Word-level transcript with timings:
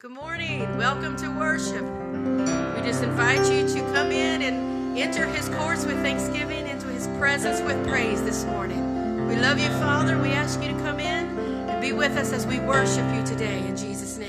Good 0.00 0.12
morning. 0.12 0.60
Welcome 0.78 1.16
to 1.16 1.28
worship. 1.28 1.82
We 1.82 2.86
just 2.86 3.02
invite 3.02 3.50
you 3.52 3.66
to 3.66 3.80
come 3.92 4.12
in 4.12 4.42
and 4.42 4.96
enter 4.96 5.26
his 5.26 5.48
courts 5.48 5.84
with 5.84 5.96
thanksgiving, 6.02 6.68
into 6.68 6.86
his 6.86 7.08
presence 7.18 7.60
with 7.62 7.84
praise 7.84 8.22
this 8.22 8.44
morning. 8.44 9.26
We 9.26 9.34
love 9.34 9.58
you, 9.58 9.66
Father. 9.80 10.16
We 10.16 10.28
ask 10.28 10.62
you 10.62 10.68
to 10.68 10.78
come 10.84 11.00
in 11.00 11.36
and 11.68 11.82
be 11.82 11.92
with 11.92 12.12
us 12.12 12.32
as 12.32 12.46
we 12.46 12.60
worship 12.60 13.12
you 13.12 13.26
today 13.26 13.58
in 13.66 13.76
Jesus' 13.76 14.18
name. 14.18 14.27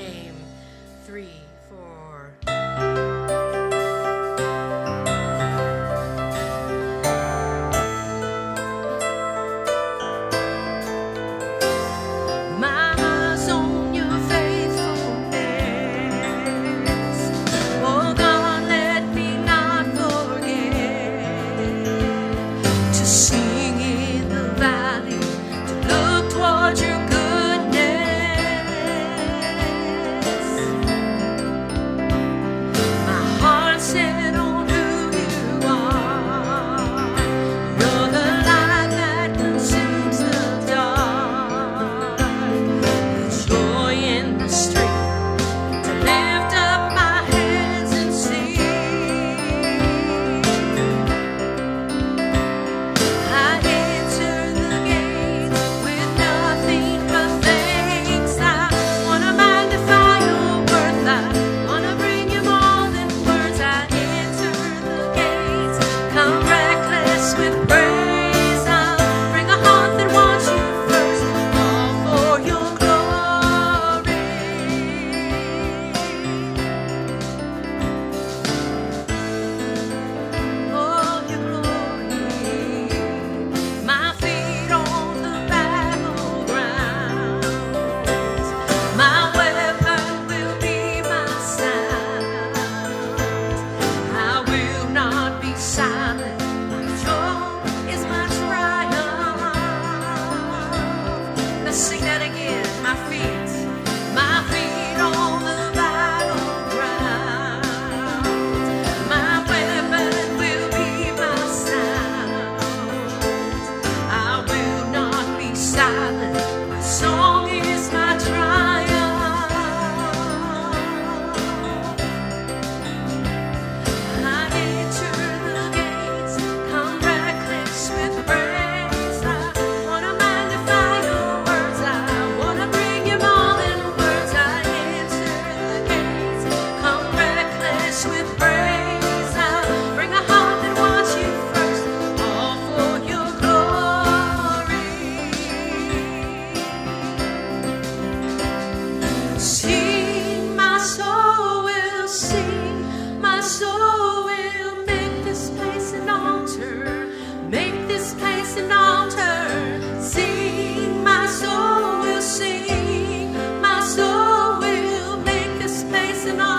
and 166.30 166.59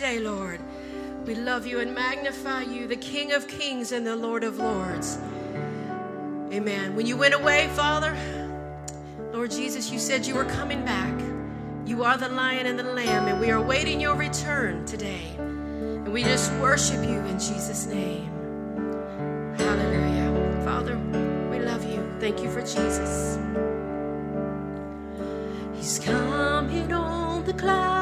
today, 0.00 0.18
Lord. 0.18 0.60
We 1.26 1.34
love 1.34 1.66
you 1.66 1.80
and 1.80 1.94
magnify 1.94 2.62
you, 2.62 2.86
the 2.86 2.96
King 2.96 3.32
of 3.32 3.46
kings 3.46 3.92
and 3.92 4.06
the 4.06 4.16
Lord 4.16 4.44
of 4.44 4.56
lords. 4.56 5.18
Amen. 6.50 6.96
When 6.96 7.04
you 7.04 7.18
went 7.18 7.34
away, 7.34 7.68
Father, 7.74 8.16
Lord 9.30 9.50
Jesus, 9.50 9.90
you 9.90 9.98
said 9.98 10.24
you 10.24 10.34
were 10.34 10.46
coming 10.46 10.86
back. 10.86 11.12
You 11.84 12.02
are 12.02 12.16
the 12.16 12.30
lion 12.30 12.64
and 12.64 12.78
the 12.78 12.84
lamb, 12.84 13.28
and 13.28 13.38
we 13.38 13.50
are 13.50 13.60
waiting 13.60 14.00
your 14.00 14.14
return 14.14 14.86
today. 14.86 15.34
And 15.36 16.10
we 16.10 16.22
just 16.22 16.50
worship 16.54 17.04
you 17.04 17.18
in 17.18 17.38
Jesus' 17.38 17.84
name. 17.84 18.30
Hallelujah. 19.58 20.62
Father, 20.64 20.96
we 21.50 21.58
love 21.58 21.84
you. 21.84 22.02
Thank 22.20 22.42
you 22.42 22.50
for 22.50 22.62
Jesus. 22.62 23.38
He's 25.74 25.98
coming 25.98 26.90
on 26.90 27.44
the 27.44 27.52
clouds 27.52 27.99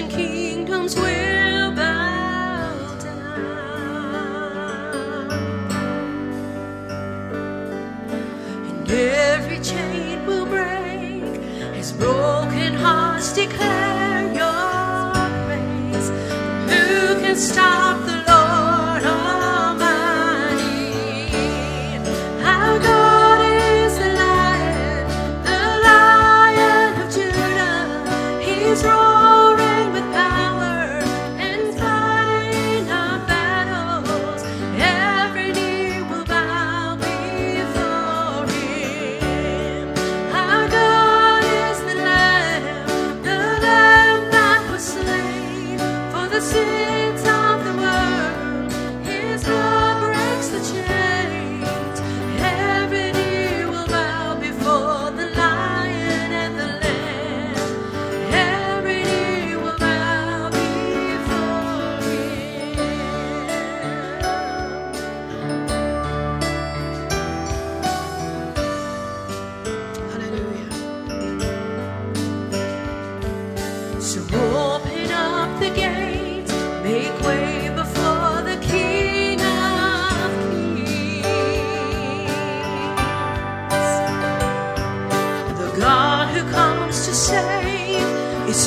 and 0.00 0.10
kingdoms 0.10 0.96
will. 0.96 1.49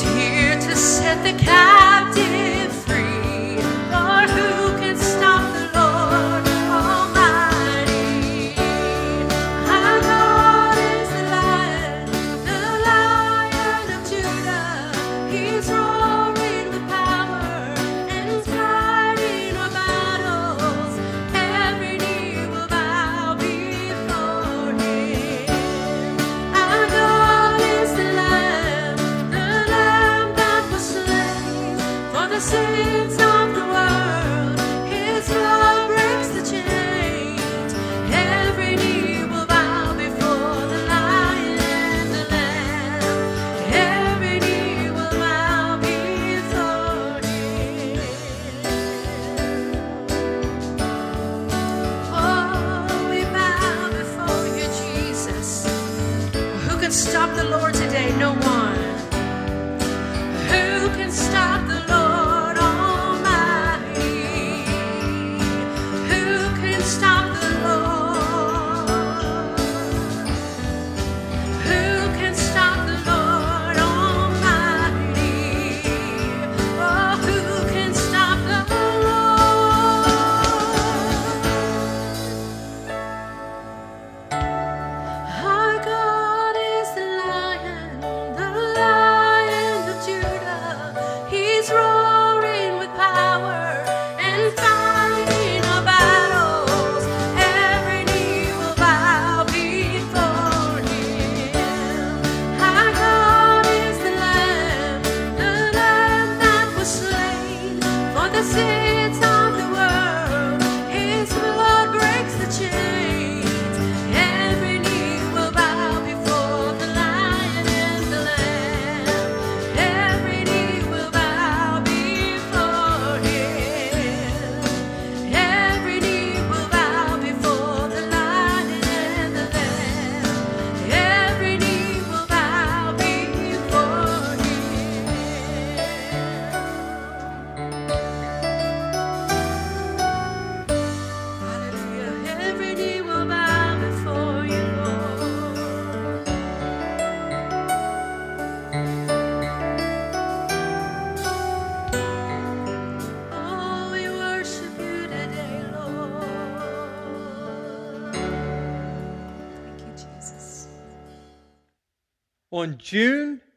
here 0.00 0.54
to 0.58 0.76
set 0.76 1.22
the 1.22 1.32
captive. 1.44 2.43
On 56.96 57.44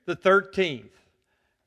the 0.08 0.16
13th, 0.16 0.90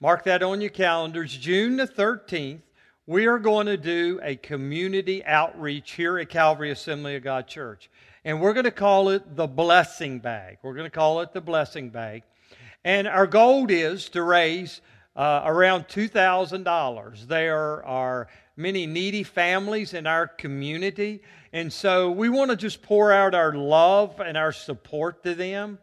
mark 0.01 0.25
that 0.25 0.43
on 0.43 0.63
your 0.63 0.71
calendars, 0.71 1.37
June 1.37 1.77
the 1.77 1.87
13th, 1.87 2.63
we 3.07 3.27
are 3.27 3.39
going 3.39 3.67
to 3.67 3.77
do 3.77 4.19
a 4.23 4.35
community 4.37 5.23
outreach 5.27 5.93
here 5.93 6.19
at 6.19 6.31
Calvary 6.31 6.71
Assembly 6.71 7.17
of 7.17 7.23
God 7.23 7.47
Church. 7.47 7.91
And 8.25 8.41
we're 8.41 8.55
going 8.55 8.65
to 8.65 8.71
call 8.71 9.11
it 9.11 9.37
the 9.37 9.47
Blessing 9.47 10.21
Bag. 10.21 10.57
We're 10.63 10.73
going 10.73 10.87
to 10.87 10.95
call 10.95 11.21
it 11.21 11.35
the 11.35 11.43
Blessing 11.43 11.91
Bag. 11.91 12.23
And 12.83 13.07
our 13.07 13.27
goal 13.27 13.71
is 13.71 14.09
to 14.11 14.23
raise 14.23 14.81
uh, 15.15 15.43
around 15.45 15.89
$2,000. 15.89 17.27
There 17.27 17.85
are 17.85 18.29
many 18.57 18.87
needy 18.87 19.23
families 19.23 19.93
in 19.93 20.07
our 20.07 20.27
community. 20.27 21.21
And 21.53 21.71
so 21.71 22.11
we 22.11 22.31
want 22.31 22.51
to 22.53 22.57
just 22.57 22.81
pour 22.81 23.13
out 23.13 23.35
our 23.35 23.53
love 23.53 24.19
and 24.19 24.39
our 24.39 24.53
support 24.53 25.25
to 25.25 25.35
them. 25.35 25.79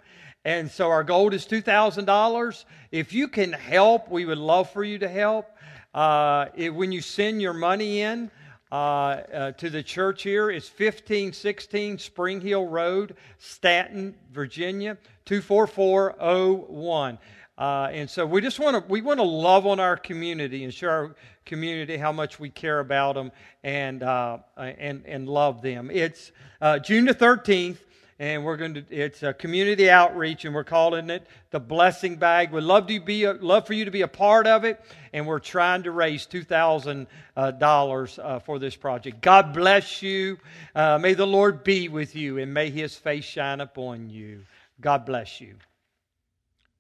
And 0.48 0.72
so 0.72 0.88
our 0.88 1.04
goal 1.04 1.34
is 1.34 1.46
$2,000. 1.46 2.66
If 2.90 3.12
you 3.12 3.28
can 3.28 3.52
help, 3.52 4.10
we 4.10 4.24
would 4.24 4.38
love 4.38 4.70
for 4.70 4.82
you 4.82 4.98
to 5.00 5.10
help. 5.10 5.52
Uh, 5.94 6.46
it, 6.56 6.74
when 6.74 6.94
you 6.94 7.02
send 7.02 7.42
your 7.42 7.52
money 7.52 8.00
in 8.00 8.32
uh, 8.72 8.76
uh, 8.76 9.52
to 9.52 9.70
the 9.70 9.84
church 9.84 10.24
here, 10.24 10.50
it's 10.50 10.70
1516 10.70 11.98
Spring 11.98 12.40
Hill 12.40 12.66
Road, 12.66 13.18
Staunton, 13.40 14.16
Virginia, 14.32 14.98
24401. 15.26 17.18
Uh, 17.58 17.90
and 17.92 18.10
so 18.10 18.26
we 18.26 18.40
just 18.40 18.58
want 18.58 18.78
to 18.78 18.90
we 18.90 19.02
want 19.02 19.20
to 19.20 19.26
love 19.26 19.68
on 19.68 19.82
our 19.82 19.98
community 19.98 20.64
and 20.64 20.74
show 20.74 20.88
our 20.88 21.16
community 21.44 21.98
how 21.98 22.14
much 22.14 22.40
we 22.40 22.50
care 22.50 22.80
about 22.80 23.16
them 23.16 23.34
and 23.64 24.02
uh, 24.02 24.38
and 24.56 25.04
and 25.06 25.28
love 25.28 25.62
them. 25.62 25.92
It's 25.92 26.32
uh, 26.62 26.80
June 26.80 27.04
the 27.04 27.14
thirteenth 27.14 27.84
and 28.20 28.44
we're 28.44 28.58
going 28.58 28.74
to 28.74 28.84
it's 28.90 29.22
a 29.22 29.34
community 29.34 29.90
outreach 29.90 30.46
and 30.46 30.56
we're 30.56 30.64
calling 30.64 31.10
it 31.10 31.28
the 31.52 31.60
blessing 31.60 32.16
bag. 32.16 32.52
We'd 32.52 32.64
love 32.64 32.88
to 32.88 33.00
be 33.00 33.28
love 33.28 33.68
for 33.68 33.74
you 33.74 33.86
to 33.86 33.92
be 33.92 34.02
a 34.02 34.08
part 34.08 34.48
of 34.48 34.64
it 34.64 34.82
and 35.14 35.28
we're 35.28 35.40
trying 35.40 35.84
to 35.84 35.92
raise 35.92 36.26
$2000 36.26 37.08
uh, 37.36 38.22
uh, 38.22 38.40
for 38.40 38.60
this 38.60 38.76
project. 38.76 39.22
God 39.22 39.54
bless 39.54 40.02
you. 40.02 40.38
Uh, 40.74 40.98
may 40.98 41.14
the 41.14 41.28
lord 41.28 41.64
be 41.64 41.90
with 41.90 42.16
you 42.16 42.40
and 42.40 42.54
may 42.54 42.70
his 42.70 42.96
face 42.96 43.26
shine 43.26 43.62
upon 43.62 44.10
you. 44.10 44.44
God 44.82 45.06
bless 45.06 45.40
you. 45.40 45.56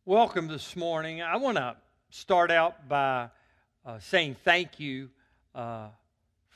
Welcome 0.06 0.48
this 0.48 0.76
morning. 0.76 1.22
I 1.22 1.36
want 1.36 1.58
to 1.58 1.76
start 2.10 2.50
out 2.50 2.88
by 2.88 3.30
uh, 3.86 4.00
saying 4.00 4.38
thank 4.44 4.80
you 4.80 5.10
uh, 5.54 5.88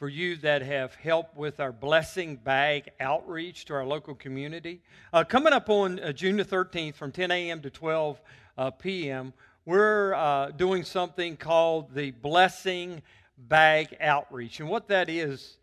for 0.02 0.10
you 0.10 0.36
that 0.36 0.64
have 0.64 0.96
helped 0.96 1.38
with 1.38 1.60
our 1.60 1.72
blessing 1.72 2.36
bag 2.36 2.90
outreach 3.00 3.66
to 3.66 3.74
our 3.76 3.86
local 3.86 4.16
community. 4.16 4.82
Uh, 5.14 5.24
coming 5.24 5.54
up 5.54 5.70
on 5.70 6.00
uh, 6.00 6.12
June 6.12 6.38
the 6.38 6.44
13th 6.44 6.96
from 6.96 7.12
10 7.12 7.30
a.m. 7.30 7.62
to 7.62 7.70
12 7.70 8.20
uh, 8.58 8.72
p.m., 8.72 9.32
we're 9.64 10.16
uh, 10.16 10.50
doing 10.50 10.84
something 10.84 11.38
called 11.38 11.94
the 11.94 12.10
blessing 12.10 13.04
bag 13.38 13.96
outreach. 14.02 14.60
And 14.60 14.68
what 14.68 14.88
that 14.88 15.08
is, 15.08 15.58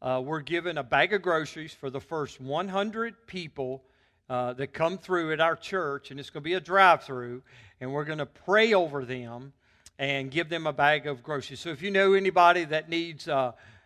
uh, 0.00 0.22
we're 0.24 0.40
giving 0.40 0.78
a 0.78 0.82
bag 0.82 1.12
of 1.12 1.20
groceries 1.20 1.74
for 1.74 1.90
the 1.90 2.00
first 2.00 2.40
100 2.40 3.26
people 3.26 3.84
uh, 4.30 4.54
that 4.54 4.68
come 4.68 4.96
through 4.96 5.34
at 5.34 5.40
our 5.40 5.54
church, 5.54 6.10
and 6.10 6.18
it's 6.18 6.30
going 6.30 6.42
to 6.42 6.48
be 6.48 6.54
a 6.54 6.60
drive 6.60 7.02
through, 7.02 7.42
and 7.78 7.92
we're 7.92 8.06
going 8.06 8.16
to 8.16 8.24
pray 8.24 8.72
over 8.72 9.04
them 9.04 9.52
and 9.98 10.30
give 10.30 10.48
them 10.48 10.66
a 10.66 10.72
bag 10.72 11.06
of 11.06 11.22
groceries. 11.22 11.60
So 11.60 11.68
if 11.68 11.82
you 11.82 11.90
know 11.90 12.14
anybody 12.14 12.64
that 12.64 12.88
needs 12.88 13.28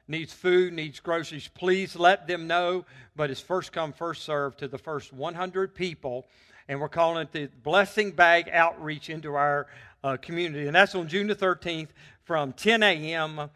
needs 0.09 0.33
food, 0.33 0.73
needs 0.73 1.01
groceries, 1.01 1.49
please 1.49 1.97
let 1.97 2.27
them 2.27 2.47
know. 2.47 2.85
But 3.15 3.31
it's 3.31 3.41
first 3.41 3.73
come, 3.73 3.93
first 3.93 4.23
served 4.23 4.59
to 4.61 4.69
the 4.69 4.79
first 4.79 5.13
100 5.13 5.75
people. 5.75 6.27
And 6.69 6.81
we're 6.81 6.89
calling 6.89 7.23
it 7.23 7.33
the 7.33 7.49
Blessing 7.63 8.11
Bag 8.11 8.49
Outreach 8.53 9.11
into 9.11 9.35
our 9.35 9.67
uh, 10.03 10.17
community. 10.17 10.67
And 10.67 10.75
that's 10.75 10.95
on 10.95 11.09
June 11.09 11.27
the 11.27 11.35
13th 11.35 11.89
from 12.25 12.53
10 12.53 12.83
a.m. 12.83 13.51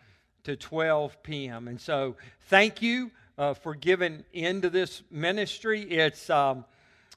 to 0.44 0.56
12 0.56 1.22
p.m. 1.22 1.68
And 1.68 1.80
so 1.80 2.16
thank 2.48 2.82
you 2.82 3.10
uh, 3.36 3.54
for 3.54 3.74
giving 3.74 4.24
into 4.32 4.70
this 4.70 5.02
ministry. 5.10 5.82
It's 5.82 6.30
um, 6.30 6.64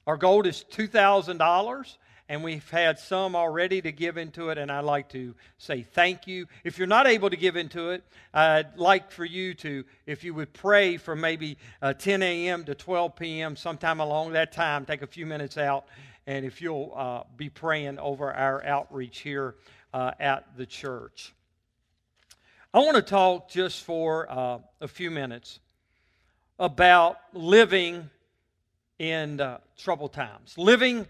Our 0.05 0.17
goal 0.17 0.45
is 0.45 0.65
$2,000 0.71 1.97
and 2.29 2.43
we've 2.43 2.69
had 2.69 2.99
some 2.99 3.35
already 3.35 3.81
to 3.81 3.91
give 3.91 4.17
into 4.17 4.49
it, 4.49 4.57
and 4.57 4.71
I'd 4.71 4.85
like 4.85 5.09
to 5.09 5.35
say 5.57 5.83
thank 5.83 6.25
you. 6.25 6.47
If 6.63 6.77
you're 6.77 6.87
not 6.87 7.05
able 7.05 7.29
to 7.29 7.35
give 7.35 7.55
into 7.55 7.89
it, 7.89 8.03
I'd 8.33 8.77
like 8.77 9.11
for 9.11 9.25
you 9.25 9.53
to, 9.55 9.83
if 10.05 10.23
you 10.23 10.33
would 10.33 10.53
pray 10.53 10.97
from 10.97 11.19
maybe 11.21 11.57
uh, 11.81 11.93
10 11.93 12.23
a.m. 12.23 12.63
to 12.65 12.75
12 12.75 13.15
p.m., 13.15 13.55
sometime 13.55 13.99
along 13.99 14.33
that 14.33 14.51
time, 14.51 14.85
take 14.85 15.01
a 15.01 15.07
few 15.07 15.25
minutes 15.25 15.57
out, 15.57 15.85
and 16.25 16.45
if 16.45 16.61
you'll 16.61 16.93
uh, 16.95 17.23
be 17.35 17.49
praying 17.49 17.99
over 17.99 18.31
our 18.31 18.63
outreach 18.63 19.19
here 19.19 19.55
uh, 19.93 20.11
at 20.19 20.57
the 20.57 20.65
church. 20.65 21.33
I 22.73 22.79
want 22.79 22.95
to 22.95 23.03
talk 23.03 23.49
just 23.49 23.83
for 23.83 24.31
uh, 24.31 24.59
a 24.81 24.87
few 24.87 25.11
minutes 25.11 25.59
about 26.57 27.17
living 27.33 28.09
in 28.97 29.39
uh, 29.39 29.59
troubled 29.77 30.13
times, 30.13 30.57
living 30.57 31.05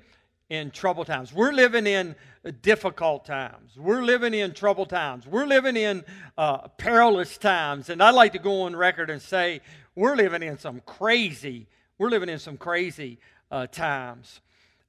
in 0.49 0.71
troubled 0.71 1.07
times. 1.07 1.33
We're 1.33 1.53
living 1.53 1.87
in 1.87 2.15
difficult 2.61 3.25
times. 3.25 3.77
We're 3.77 4.03
living 4.03 4.33
in 4.33 4.53
troubled 4.53 4.89
times. 4.89 5.25
We're 5.25 5.47
living 5.47 5.77
in 5.77 6.03
uh, 6.37 6.67
perilous 6.69 7.37
times. 7.37 7.89
And 7.89 8.01
I'd 8.03 8.11
like 8.11 8.33
to 8.33 8.39
go 8.39 8.63
on 8.63 8.75
record 8.75 9.09
and 9.09 9.21
say 9.21 9.61
we're 9.95 10.15
living 10.15 10.43
in 10.43 10.57
some 10.57 10.81
crazy, 10.85 11.67
we're 11.97 12.09
living 12.09 12.29
in 12.29 12.39
some 12.39 12.57
crazy 12.57 13.19
uh, 13.49 13.67
times. 13.67 14.41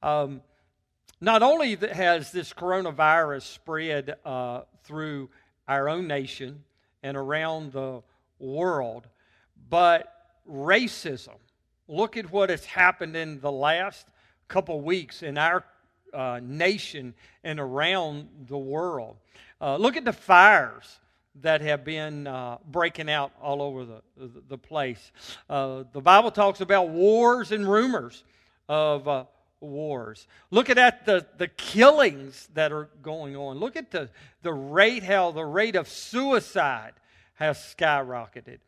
Um, 0.02 0.42
not 1.20 1.42
only 1.42 1.76
has 1.76 2.32
this 2.32 2.52
coronavirus 2.52 3.42
spread 3.42 4.16
uh, 4.24 4.62
through 4.82 5.30
our 5.68 5.88
own 5.88 6.06
nation 6.06 6.64
and 7.02 7.16
around 7.16 7.72
the 7.72 8.02
world, 8.38 9.06
but 9.70 10.12
racism. 10.50 11.36
Look 11.86 12.16
at 12.16 12.30
what 12.30 12.50
has 12.50 12.64
happened 12.64 13.16
in 13.16 13.40
the 13.40 13.52
last 13.52 14.06
couple 14.48 14.80
weeks 14.80 15.22
in 15.22 15.38
our 15.38 15.64
uh, 16.12 16.40
nation 16.42 17.14
and 17.42 17.58
around 17.58 18.28
the 18.48 18.58
world. 18.58 19.16
Uh, 19.60 19.76
look 19.76 19.96
at 19.96 20.04
the 20.04 20.12
fires 20.12 21.00
that 21.40 21.60
have 21.60 21.84
been 21.84 22.26
uh, 22.26 22.58
breaking 22.70 23.10
out 23.10 23.32
all 23.42 23.60
over 23.60 23.84
the, 23.84 24.02
the, 24.48 24.58
place. 24.58 25.10
Uh, 25.50 25.82
the 25.92 26.00
Bible 26.00 26.30
talks 26.30 26.60
about 26.60 26.90
wars 26.90 27.50
and 27.50 27.68
rumors 27.68 28.22
of 28.68 29.08
uh, 29.08 29.24
wars. 29.60 30.28
Look 30.50 30.70
at 30.70 30.76
that, 30.76 31.06
the, 31.06 31.26
the 31.38 31.48
killings 31.48 32.48
that 32.54 32.72
are 32.72 32.88
going 33.02 33.34
on. 33.34 33.58
Look 33.58 33.76
at 33.76 33.90
the, 33.90 34.10
the 34.42 34.52
rate, 34.52 35.02
how 35.02 35.32
the 35.32 35.44
rate 35.44 35.74
of 35.74 35.88
suicide 35.88 36.92
has 37.34 37.58
skyrocketed. 37.58 38.58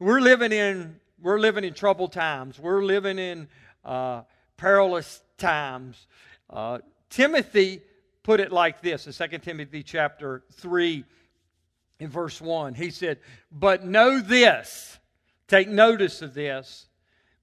We're 0.00 0.20
living 0.20 0.52
in, 0.52 0.96
we're 1.22 1.38
living 1.38 1.62
in 1.62 1.74
troubled 1.74 2.12
times. 2.12 2.58
We're 2.58 2.84
living 2.84 3.18
in 3.18 3.48
uh, 3.84 4.22
perilous 4.56 5.22
times. 5.36 6.06
Uh, 6.48 6.78
Timothy 7.10 7.80
put 8.22 8.40
it 8.40 8.52
like 8.52 8.82
this 8.82 9.06
in 9.06 9.30
2 9.30 9.38
Timothy 9.38 9.82
chapter 9.82 10.42
3 10.54 11.04
in 12.00 12.08
verse 12.08 12.40
1. 12.40 12.74
He 12.74 12.90
said, 12.90 13.18
But 13.50 13.84
know 13.84 14.20
this, 14.20 14.98
take 15.48 15.68
notice 15.68 16.22
of 16.22 16.34
this, 16.34 16.86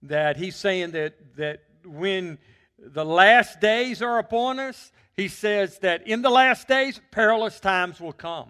that 0.04 0.38
he's 0.38 0.56
saying 0.56 0.92
that, 0.92 1.36
that 1.38 1.64
when 1.86 2.38
the 2.78 3.06
last 3.06 3.60
days 3.62 4.02
are 4.02 4.20
upon 4.20 4.60
us, 4.60 4.92
he 5.16 5.28
says 5.28 5.80
that 5.80 6.08
in 6.08 6.22
the 6.22 6.30
last 6.30 6.68
days, 6.68 7.00
perilous 7.12 7.60
times 7.60 8.02
will 8.02 8.14
come. 8.14 8.50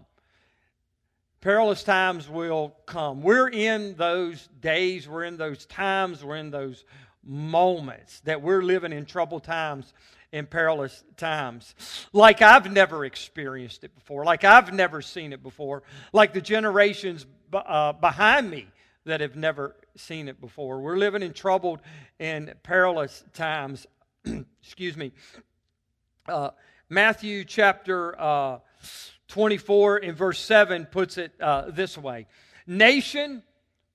Perilous 1.42 1.84
times 1.84 2.30
will 2.30 2.74
come. 2.86 3.22
We're 3.22 3.50
in 3.50 3.96
those 3.96 4.48
days, 4.62 5.10
we're 5.10 5.26
in 5.26 5.36
those 5.36 5.66
times, 5.66 6.24
we're 6.24 6.38
in 6.38 6.52
those 6.52 6.86
moments 7.26 8.20
that 8.22 8.42
we're 8.42 8.62
living 8.62 8.92
in 8.92 9.06
troubled 9.06 9.44
times 9.44 9.94
in 10.32 10.48
perilous 10.48 11.04
times. 11.16 11.76
Like 12.12 12.42
I've 12.42 12.72
never 12.72 13.06
experienced 13.06 13.84
it 13.84 13.94
before, 13.96 14.26
like 14.26 14.44
I've 14.44 14.74
never 14.74 15.02
seen 15.02 15.32
it 15.32 15.44
before, 15.44 15.84
like 16.12 16.34
the 16.34 16.42
generations 16.42 17.26
uh, 17.54 17.94
behind 17.94 18.50
me 18.50 18.68
that 19.06 19.22
have 19.22 19.36
never 19.36 19.76
seen 19.96 20.28
it 20.28 20.42
before. 20.42 20.82
We're 20.82 20.98
living 20.98 21.22
in 21.22 21.34
troubled 21.34 21.82
and 22.20 22.54
perilous 22.64 23.24
times. 23.34 23.86
Excuse 24.62 24.98
me. 24.98 25.12
Uh, 26.28 26.50
Matthew 26.90 27.44
chapter 27.44 28.20
uh, 28.20 28.60
24 29.28 30.00
in 30.00 30.16
verse 30.16 30.40
7 30.40 30.86
puts 30.86 31.18
it 31.18 31.34
uh, 31.40 31.70
this 31.70 31.98
way 31.98 32.28
Nation 32.66 33.44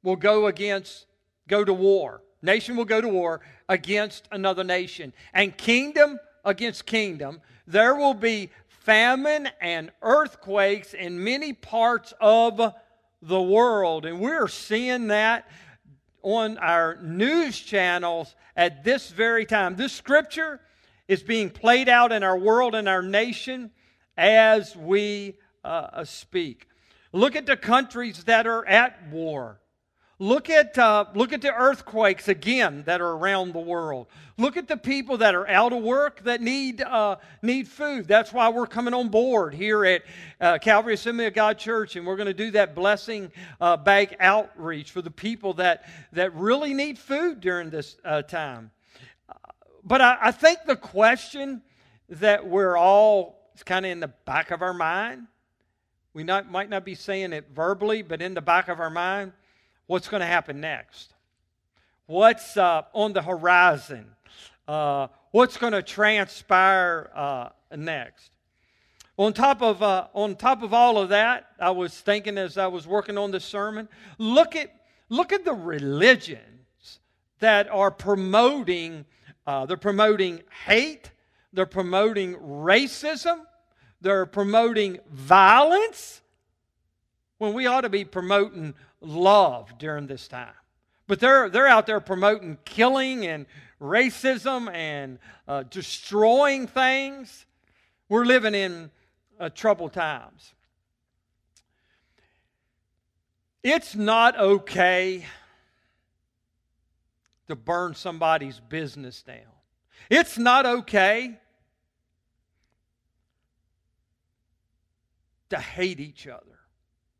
will 0.02 0.16
go 0.16 0.46
against, 0.46 1.06
go 1.48 1.64
to 1.64 1.72
war 1.72 2.22
Nation 2.42 2.76
will 2.76 2.84
go 2.84 3.00
to 3.00 3.08
war 3.08 3.40
against 3.68 4.28
another 4.30 4.64
nation, 4.64 5.12
and 5.34 5.56
kingdom 5.56 6.18
against 6.44 6.86
kingdom. 6.86 7.40
There 7.66 7.94
will 7.94 8.14
be 8.14 8.50
famine 8.68 9.50
and 9.60 9.90
earthquakes 10.00 10.94
in 10.94 11.22
many 11.22 11.52
parts 11.52 12.14
of 12.20 12.74
the 13.20 13.42
world. 13.42 14.06
And 14.06 14.20
we're 14.20 14.48
seeing 14.48 15.08
that 15.08 15.46
on 16.22 16.56
our 16.58 16.96
news 17.02 17.58
channels 17.60 18.34
at 18.56 18.84
this 18.84 19.10
very 19.10 19.44
time. 19.44 19.76
This 19.76 19.92
scripture 19.92 20.60
is 21.06 21.22
being 21.22 21.50
played 21.50 21.88
out 21.88 22.12
in 22.12 22.22
our 22.22 22.38
world 22.38 22.74
and 22.74 22.88
our 22.88 23.02
nation 23.02 23.70
as 24.16 24.74
we 24.74 25.36
uh, 25.64 26.04
speak. 26.04 26.66
Look 27.12 27.36
at 27.36 27.46
the 27.46 27.56
countries 27.56 28.24
that 28.24 28.46
are 28.46 28.66
at 28.66 29.08
war. 29.10 29.60
Look 30.20 30.50
at, 30.50 30.76
uh, 30.76 31.04
look 31.14 31.32
at 31.32 31.42
the 31.42 31.54
earthquakes 31.54 32.26
again 32.26 32.82
that 32.86 33.00
are 33.00 33.12
around 33.12 33.52
the 33.52 33.60
world. 33.60 34.08
Look 34.36 34.56
at 34.56 34.66
the 34.66 34.76
people 34.76 35.18
that 35.18 35.36
are 35.36 35.46
out 35.46 35.72
of 35.72 35.80
work 35.80 36.24
that 36.24 36.40
need, 36.40 36.82
uh, 36.82 37.16
need 37.40 37.68
food. 37.68 38.08
That's 38.08 38.32
why 38.32 38.48
we're 38.48 38.66
coming 38.66 38.94
on 38.94 39.10
board 39.10 39.54
here 39.54 39.84
at 39.84 40.02
uh, 40.40 40.58
Calvary 40.58 40.94
Assembly 40.94 41.26
of 41.26 41.34
God 41.34 41.56
Church, 41.56 41.94
and 41.94 42.04
we're 42.04 42.16
going 42.16 42.26
to 42.26 42.34
do 42.34 42.50
that 42.50 42.74
blessing 42.74 43.30
uh, 43.60 43.76
bag 43.76 44.16
outreach 44.18 44.90
for 44.90 45.02
the 45.02 45.10
people 45.10 45.54
that, 45.54 45.88
that 46.12 46.34
really 46.34 46.74
need 46.74 46.98
food 46.98 47.40
during 47.40 47.70
this 47.70 47.96
uh, 48.04 48.22
time. 48.22 48.72
But 49.84 50.00
I, 50.00 50.18
I 50.20 50.30
think 50.32 50.58
the 50.66 50.76
question 50.76 51.62
that 52.08 52.44
we're 52.44 52.76
all 52.76 53.52
kind 53.64 53.86
of 53.86 53.92
in 53.92 54.00
the 54.00 54.08
back 54.08 54.50
of 54.50 54.62
our 54.62 54.74
mind, 54.74 55.28
we 56.12 56.24
not, 56.24 56.50
might 56.50 56.70
not 56.70 56.84
be 56.84 56.96
saying 56.96 57.32
it 57.32 57.50
verbally, 57.54 58.02
but 58.02 58.20
in 58.20 58.34
the 58.34 58.42
back 58.42 58.66
of 58.66 58.80
our 58.80 58.90
mind, 58.90 59.32
what's 59.88 60.06
going 60.06 60.20
to 60.20 60.26
happen 60.26 60.60
next? 60.60 61.14
What's 62.06 62.56
uh, 62.56 62.82
on 62.92 63.12
the 63.12 63.22
horizon? 63.22 64.06
Uh, 64.68 65.08
what's 65.32 65.56
going 65.56 65.72
to 65.72 65.82
transpire 65.82 67.10
uh, 67.14 67.48
next? 67.76 68.30
On 69.16 69.32
top 69.32 69.62
of 69.62 69.82
uh, 69.82 70.06
on 70.14 70.36
top 70.36 70.62
of 70.62 70.72
all 70.72 70.96
of 70.96 71.08
that, 71.08 71.48
I 71.58 71.72
was 71.72 71.98
thinking 71.98 72.38
as 72.38 72.56
I 72.56 72.68
was 72.68 72.86
working 72.86 73.18
on 73.18 73.32
this 73.32 73.44
sermon, 73.44 73.88
look 74.16 74.54
at 74.54 74.72
look 75.08 75.32
at 75.32 75.44
the 75.44 75.54
religions 75.54 77.00
that 77.40 77.68
are 77.68 77.90
promoting 77.90 79.04
uh, 79.44 79.66
they're 79.66 79.76
promoting 79.76 80.42
hate, 80.66 81.10
they're 81.52 81.66
promoting 81.66 82.36
racism, 82.36 83.40
they're 84.00 84.26
promoting 84.26 84.98
violence 85.10 86.20
when 87.38 87.54
we 87.54 87.66
ought 87.66 87.82
to 87.82 87.88
be 87.88 88.04
promoting 88.04 88.74
love 89.00 89.78
during 89.78 90.06
this 90.06 90.28
time. 90.28 90.52
But 91.06 91.20
they're, 91.20 91.48
they're 91.48 91.66
out 91.66 91.86
there 91.86 92.00
promoting 92.00 92.58
killing 92.64 93.26
and 93.26 93.46
racism 93.80 94.72
and 94.72 95.18
uh, 95.46 95.64
destroying 95.70 96.66
things. 96.66 97.46
We're 98.08 98.24
living 98.24 98.54
in 98.54 98.90
uh, 99.40 99.50
troubled 99.50 99.92
times. 99.92 100.52
It's 103.62 103.94
not 103.94 104.38
okay 104.38 105.26
to 107.48 107.56
burn 107.56 107.94
somebody's 107.94 108.60
business 108.60 109.22
down. 109.22 109.36
It's 110.10 110.38
not 110.38 110.66
okay 110.66 111.38
to 115.50 115.58
hate 115.58 116.00
each 116.00 116.26
other. 116.26 116.58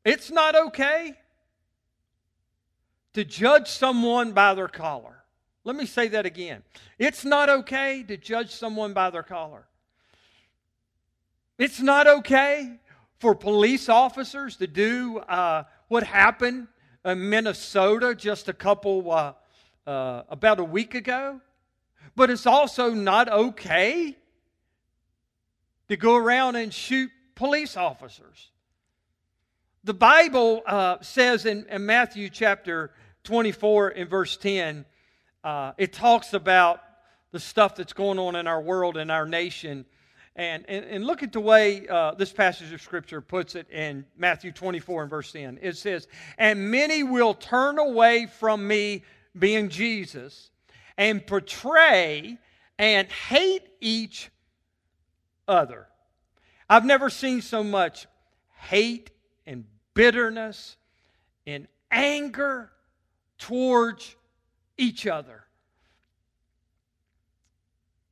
It's 0.09 0.31
not 0.31 0.55
okay 0.55 1.13
to 3.13 3.27
judge 3.27 3.69
someone 3.69 4.33
by 4.33 4.55
their 4.55 4.67
collar. 4.67 5.23
Let 5.65 5.77
me 5.77 5.85
say 5.85 6.09
that 6.09 6.25
again. 6.25 6.63
It's 6.99 7.27
not 7.27 7.51
okay 7.51 8.03
to 8.05 8.17
judge 8.17 8.51
someone 8.53 8.95
by 8.95 9.11
their 9.11 9.23
collar. 9.23 9.67
It's 11.59 11.81
not 11.81 12.07
okay 12.07 12.79
for 13.19 13.35
police 13.35 13.91
officers 13.91 14.57
to 14.57 14.67
do 14.67 15.19
uh, 15.19 15.65
what 15.89 16.05
happened 16.05 16.69
in 17.05 17.29
Minnesota 17.29 18.15
just 18.15 18.49
a 18.49 18.55
couple, 18.55 19.13
uh, 19.13 19.35
uh, 19.87 20.23
about 20.31 20.59
a 20.59 20.65
week 20.65 20.95
ago. 20.95 21.39
But 22.17 22.31
it's 22.31 22.47
also 22.47 22.95
not 22.95 23.31
okay 23.31 24.17
to 25.91 25.97
go 25.99 26.17
around 26.17 26.57
and 26.57 26.73
shoot 26.73 27.11
police 27.35 27.77
officers. 27.77 28.53
The 29.89 29.95
Bible 29.95 30.63
uh, 30.67 30.99
says 31.01 31.47
in, 31.47 31.65
in, 31.71 31.87
Matthew 31.87 32.29
chapter 32.29 32.91
24 33.25 33.89
and 33.89 34.11
verse 34.11 34.37
10, 34.37 34.85
uh, 35.43 35.73
it 35.79 35.95
talks 35.95 36.35
about 36.35 36.83
the 37.31 37.41
stuff 37.41 37.75
that's 37.75 37.95
going 37.95 38.19
on 38.19 38.37
in 38.37 38.47
our 38.47 38.61
world 38.61 38.99
and 38.99 39.11
our 39.11 39.25
nation. 39.25 39.87
And, 40.37 40.69
and, 40.69 40.85
and 40.85 41.07
look 41.07 41.23
at 41.23 41.33
the 41.33 41.41
way 41.41 41.89
uh, 41.89 42.13
this 42.13 42.31
passage 42.31 42.71
of 42.71 42.83
Scripture 42.83 43.23
puts 43.23 43.55
it 43.55 43.71
in 43.71 44.05
Matthew 44.15 44.53
24 44.53 45.05
and 45.05 45.11
verse 45.11 45.33
10. 45.33 45.59
It 45.63 45.79
says, 45.79 46.07
And 46.37 46.71
many 46.71 47.03
will 47.03 47.33
turn 47.33 47.79
away 47.79 48.27
from 48.27 48.69
me, 48.69 49.05
being 49.39 49.71
Jesus, 49.71 50.51
and 50.99 51.27
portray 51.27 52.37
and 52.79 53.09
hate 53.09 53.67
each 53.81 54.29
other. 55.49 55.87
I've 56.69 56.85
never 56.85 57.09
seen 57.09 57.41
so 57.41 57.65
much 57.65 58.07
hate 58.53 59.13
and 59.47 59.65
bitterness 59.99 60.77
and 61.45 61.67
anger 61.91 62.71
towards 63.37 64.15
each 64.77 65.09
other. 65.09 65.43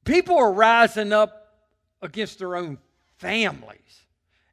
People 0.05 0.37
are 0.37 0.52
rising 0.52 1.12
up 1.12 1.55
against 2.02 2.40
their 2.40 2.57
own 2.57 2.78
families 3.19 4.05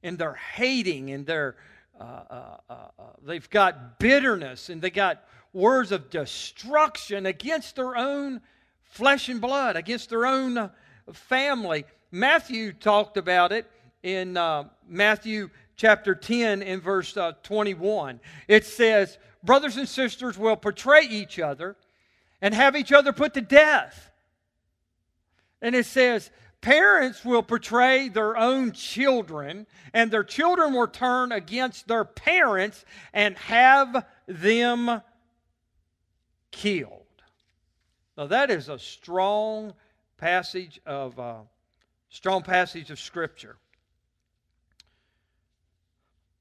and 0.03 0.15
they're 0.15 0.35
hating 0.35 1.09
and 1.09 1.25
they're 1.25 1.55
uh, 1.99 2.03
uh, 2.03 2.57
uh, 2.69 2.73
uh, 2.73 3.03
they've 3.25 3.49
got 3.49 3.97
bitterness 3.97 4.69
and 4.69 4.79
they 4.79 4.91
got 4.91 5.23
words 5.53 5.91
of 5.91 6.11
destruction 6.11 7.25
against 7.25 7.75
their 7.75 7.95
own 7.95 8.41
flesh 8.83 9.27
and 9.29 9.41
blood, 9.41 9.75
against 9.75 10.11
their 10.11 10.27
own 10.27 10.69
family. 11.11 11.85
Matthew 12.11 12.73
talked 12.73 13.17
about 13.17 13.51
it 13.51 13.65
in 14.03 14.37
uh, 14.37 14.65
Matthew 14.87 15.49
chapter 15.75 16.15
10 16.15 16.61
in 16.61 16.79
verse 16.79 17.15
uh, 17.17 17.33
21. 17.43 18.19
It 18.47 18.65
says, 18.65 19.17
Brothers 19.43 19.77
and 19.77 19.87
sisters 19.87 20.37
will 20.37 20.55
portray 20.55 21.03
each 21.03 21.39
other 21.39 21.75
and 22.41 22.53
have 22.53 22.75
each 22.75 22.91
other 22.91 23.11
put 23.13 23.33
to 23.33 23.41
death. 23.41 24.11
And 25.61 25.75
it 25.75 25.85
says, 25.85 26.29
Parents 26.61 27.25
will 27.25 27.43
portray 27.43 28.07
their 28.07 28.37
own 28.37 28.71
children, 28.71 29.67
and 29.93 30.09
their 30.09 30.23
children 30.23 30.73
will 30.73 30.87
turn 30.87 31.33
against 31.33 31.89
their 31.89 32.05
parents 32.05 32.85
and 33.11 33.37
have 33.37 34.05
them 34.27 35.01
killed. 36.51 37.03
Now 38.17 38.27
that 38.27 38.49
is 38.49 38.69
a 38.69 38.79
strong 38.79 39.73
passage 40.17 40.79
of 40.85 41.19
uh, 41.19 41.39
strong 42.09 42.43
passage 42.43 42.91
of 42.91 42.99
Scripture. 42.99 43.57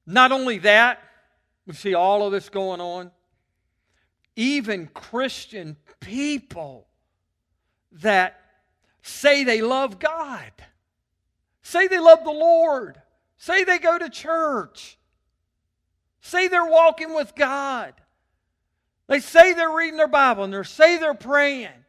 Not 0.05 0.31
only 0.31 0.59
that, 0.59 0.99
we 1.65 1.73
see 1.73 1.93
all 1.93 2.25
of 2.25 2.31
this 2.31 2.49
going 2.49 2.81
on. 2.81 3.11
Even 4.35 4.87
Christian 4.87 5.77
people 5.99 6.87
that 7.93 8.39
say 9.01 9.43
they 9.43 9.61
love 9.61 9.99
God, 9.99 10.51
say 11.61 11.87
they 11.87 11.99
love 11.99 12.23
the 12.23 12.31
Lord, 12.31 13.01
say 13.37 13.63
they 13.63 13.79
go 13.79 13.97
to 13.97 14.09
church, 14.09 14.97
say 16.21 16.47
they're 16.47 16.65
walking 16.65 17.13
with 17.13 17.35
God, 17.35 17.93
they 19.07 19.19
say 19.19 19.53
they're 19.53 19.75
reading 19.75 19.97
their 19.97 20.07
Bible, 20.07 20.45
and 20.45 20.53
they 20.53 20.63
say 20.63 20.97
they're 20.97 21.13
praying. 21.13 21.82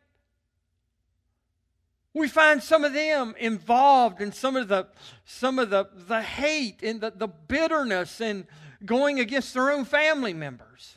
We 2.14 2.28
find 2.28 2.62
some 2.62 2.84
of 2.84 2.92
them 2.92 3.34
involved 3.38 4.20
in 4.20 4.30
some 4.30 4.54
of 4.54 4.68
the, 4.68 4.86
some 5.24 5.58
of 5.58 5.70
the, 5.70 5.88
the 5.92 6.22
hate 6.22 6.82
and 6.82 7.00
the, 7.00 7.10
the 7.10 7.26
bitterness 7.26 8.20
and 8.20 8.46
going 8.84 9.18
against 9.18 9.52
their 9.52 9.72
own 9.72 9.84
family 9.84 10.32
members. 10.32 10.96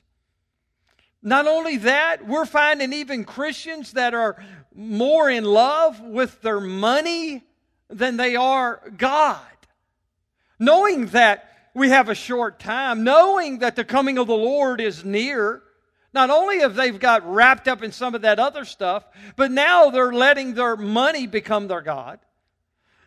Not 1.23 1.47
only 1.47 1.77
that, 1.77 2.27
we're 2.27 2.45
finding 2.45 2.93
even 2.93 3.25
Christians 3.25 3.93
that 3.93 4.13
are 4.13 4.41
more 4.75 5.30
in 5.30 5.43
love 5.43 5.99
with 5.99 6.41
their 6.41 6.60
money 6.60 7.43
than 7.89 8.17
they 8.17 8.36
are 8.36 8.82
God. 8.95 9.41
Knowing 10.60 11.08
that 11.08 11.51
we 11.73 11.89
have 11.89 12.10
a 12.10 12.15
short 12.15 12.60
time, 12.60 13.03
knowing 13.03 13.60
that 13.60 13.75
the 13.75 13.84
coming 13.84 14.19
of 14.19 14.27
the 14.27 14.36
Lord 14.36 14.80
is 14.80 15.03
near, 15.03 15.63
not 16.17 16.32
only 16.32 16.62
have 16.62 16.73
they 16.73 16.89
got 16.89 17.32
wrapped 17.32 17.67
up 17.67 17.84
in 17.84 17.91
some 17.91 18.15
of 18.15 18.23
that 18.23 18.39
other 18.39 18.65
stuff, 18.65 19.06
but 19.36 19.51
now 19.51 19.91
they're 19.91 20.12
letting 20.12 20.56
their 20.56 20.75
money 20.75 21.27
become 21.27 21.67
their 21.67 21.82
God. 21.82 22.17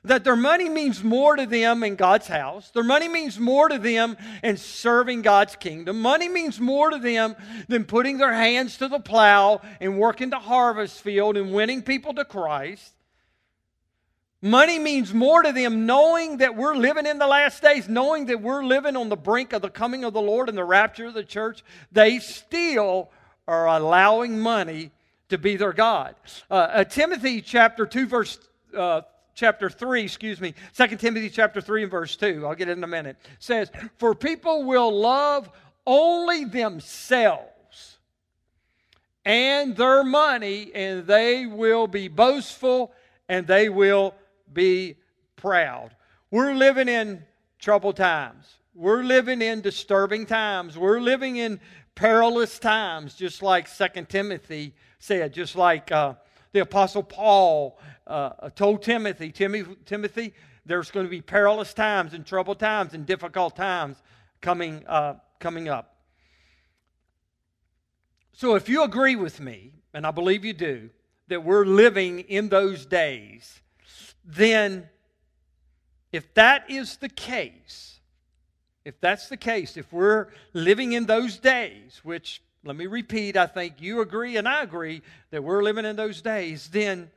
That 0.05 0.23
their 0.23 0.37
money 0.37 0.69
means 0.69 1.03
more 1.03 1.35
to 1.35 1.45
them 1.45 1.83
in 1.83 1.97
God's 1.97 2.29
house. 2.29 2.71
Their 2.71 2.85
money 2.85 3.09
means 3.09 3.37
more 3.37 3.69
to 3.69 3.79
them 3.79 4.17
in 4.45 4.57
serving 4.57 5.23
God's 5.23 5.57
kingdom. 5.57 6.01
Money 6.01 6.29
means 6.29 6.61
more 6.61 6.91
to 6.91 6.99
them 6.99 7.35
than 7.67 7.85
putting 7.85 8.19
their 8.19 8.33
hands 8.33 8.77
to 8.77 8.87
the 8.87 9.01
plow 9.01 9.61
and 9.81 9.99
working 9.99 10.31
the 10.31 10.39
harvest 10.39 11.01
field 11.01 11.37
and 11.37 11.53
winning 11.53 11.83
people 11.83 12.15
to 12.15 12.25
Christ. 12.25 12.93
Money 14.43 14.79
means 14.79 15.13
more 15.13 15.43
to 15.43 15.53
them 15.53 15.85
knowing 15.85 16.39
that 16.39 16.57
we're 16.57 16.75
living 16.75 17.05
in 17.05 17.19
the 17.19 17.27
last 17.27 17.61
days, 17.61 17.89
knowing 17.89 18.27
that 18.27 18.41
we're 18.41 18.65
living 18.65 18.97
on 18.97 19.11
the 19.11 19.17
brink 19.17 19.53
of 19.53 19.61
the 19.61 19.69
coming 19.69 20.03
of 20.03 20.15
the 20.15 20.21
Lord 20.21 20.49
and 20.49 20.57
the 20.57 20.65
rapture 20.65 21.07
of 21.07 21.15
the 21.15 21.25
church. 21.25 21.63
They 21.93 22.21
still 22.21 23.11
are 23.47 23.67
allowing 23.67 24.41
money 24.41 24.93
to 25.29 25.37
be 25.37 25.57
their 25.57 25.75
God. 25.75 26.15
Uh, 26.51 26.55
uh, 26.55 26.85
Timothy 26.85 27.43
chapter 27.43 27.85
2, 27.85 28.07
verse 28.07 28.39
uh, 28.75 29.03
chapter 29.35 29.69
3, 29.69 30.05
excuse 30.05 30.41
me, 30.41 30.55
2 30.75 30.97
Timothy 30.97 31.29
chapter 31.29 31.61
3 31.61 31.83
and 31.83 31.91
verse 31.91 32.17
2, 32.17 32.47
I'll 32.47 32.55
get 32.55 32.69
it 32.69 32.79
in 32.79 32.85
a 32.85 32.89
minute, 32.89 33.17
says, 33.39 33.71
For 33.99 34.15
people 34.15 34.65
will 34.65 34.99
love 34.99 35.51
only 35.87 36.47
themselves 36.47 37.99
and 39.25 39.77
their 39.77 40.03
money, 40.03 40.71
and 40.75 41.07
they 41.07 41.45
will 41.45 41.87
be 41.87 42.09
boastful 42.09 42.93
and 43.29 43.47
they 43.47 43.69
will 43.69 44.13
be 44.53 44.97
proud. 45.37 45.95
We're 46.31 46.55
living 46.55 46.89
in 46.89 47.25
troubled 47.59 47.97
times. 47.97 48.47
We're 48.75 49.03
living 49.03 49.43
in 49.43 49.61
disturbing 49.61 50.27
times. 50.27 50.79
We're 50.79 51.01
living 51.01 51.37
in 51.37 51.61
perilous 51.95 52.59
times, 52.59 53.15
just 53.15 53.43
like 53.43 53.69
Second 53.69 54.09
Timothy 54.09 54.75
said, 54.99 55.35
just 55.35 55.57
like 55.57 55.91
uh, 55.93 56.15
the 56.53 56.61
Apostle 56.61 57.03
Paul 57.03 57.79
uh, 58.07 58.51
told 58.51 58.83
Timothy, 58.83 59.33
Timothy, 59.33 59.77
Timothy, 59.85 60.35
there's 60.65 60.91
going 60.91 61.07
to 61.07 61.11
be 61.11 61.21
perilous 61.21 61.75
times 61.75 62.15
and 62.15 62.25
troubled 62.25 62.59
times 62.59 62.95
and 62.95 63.07
difficult 63.07 63.57
times 63.57 63.97
coming, 64.41 64.85
uh, 64.87 65.15
coming 65.39 65.69
up. 65.69 65.97
So 68.33 68.55
if 68.55 68.69
you 68.69 68.85
agree 68.85 69.17
with 69.17 69.41
me, 69.41 69.73
and 69.93 70.07
I 70.07 70.11
believe 70.11 70.45
you 70.45 70.53
do, 70.53 70.91
that 71.29 71.45
we're 71.45 71.67
living 71.67 72.21
in 72.21 72.49
those 72.49 72.87
days, 72.87 73.61
then 74.37 74.89
if 76.13 76.33
that 76.35 76.69
is 76.71 76.97
the 76.97 77.09
case, 77.09 78.01
if 78.85 79.01
that's 79.01 79.29
the 79.29 79.37
case, 79.37 79.77
if 79.77 79.93
we're 79.93 80.29
living 80.53 80.93
in 80.93 81.07
those 81.07 81.39
days, 81.39 82.01
which 82.03 82.43
let 82.65 82.77
me 82.77 82.87
repeat, 82.87 83.37
I 83.37 83.47
think 83.47 83.81
you 83.81 84.01
agree 84.01 84.37
and 84.37 84.49
I 84.49 84.63
agree 84.63 85.03
that 85.31 85.43
we're 85.43 85.63
living 85.63 85.85
in 85.85 85.97
those 85.97 86.21
days, 86.21 86.69
then, 86.69 87.11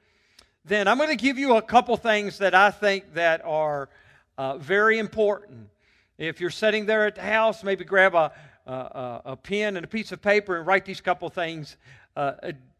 then 0.65 0.87
I'm 0.87 0.97
going 0.97 1.09
to 1.09 1.15
give 1.15 1.37
you 1.37 1.55
a 1.55 1.61
couple 1.61 1.97
things 1.97 2.37
that 2.39 2.55
I 2.55 2.71
think 2.71 3.13
that 3.15 3.43
are 3.43 3.89
uh, 4.37 4.57
very 4.57 4.99
important. 4.99 5.69
If 6.17 6.39
you're 6.39 6.49
sitting 6.49 6.85
there 6.85 7.07
at 7.07 7.15
the 7.15 7.21
house, 7.21 7.63
maybe 7.63 7.83
grab 7.83 8.15
a, 8.15 8.31
a, 8.65 9.21
a, 9.25 9.35
pen 9.35 9.75
and 9.75 9.83
a 9.83 9.87
piece 9.87 10.11
of 10.11 10.21
paper 10.21 10.57
and 10.57 10.67
write 10.67 10.85
these 10.85 11.01
couple 11.01 11.29
things 11.29 11.75
uh, 12.15 12.33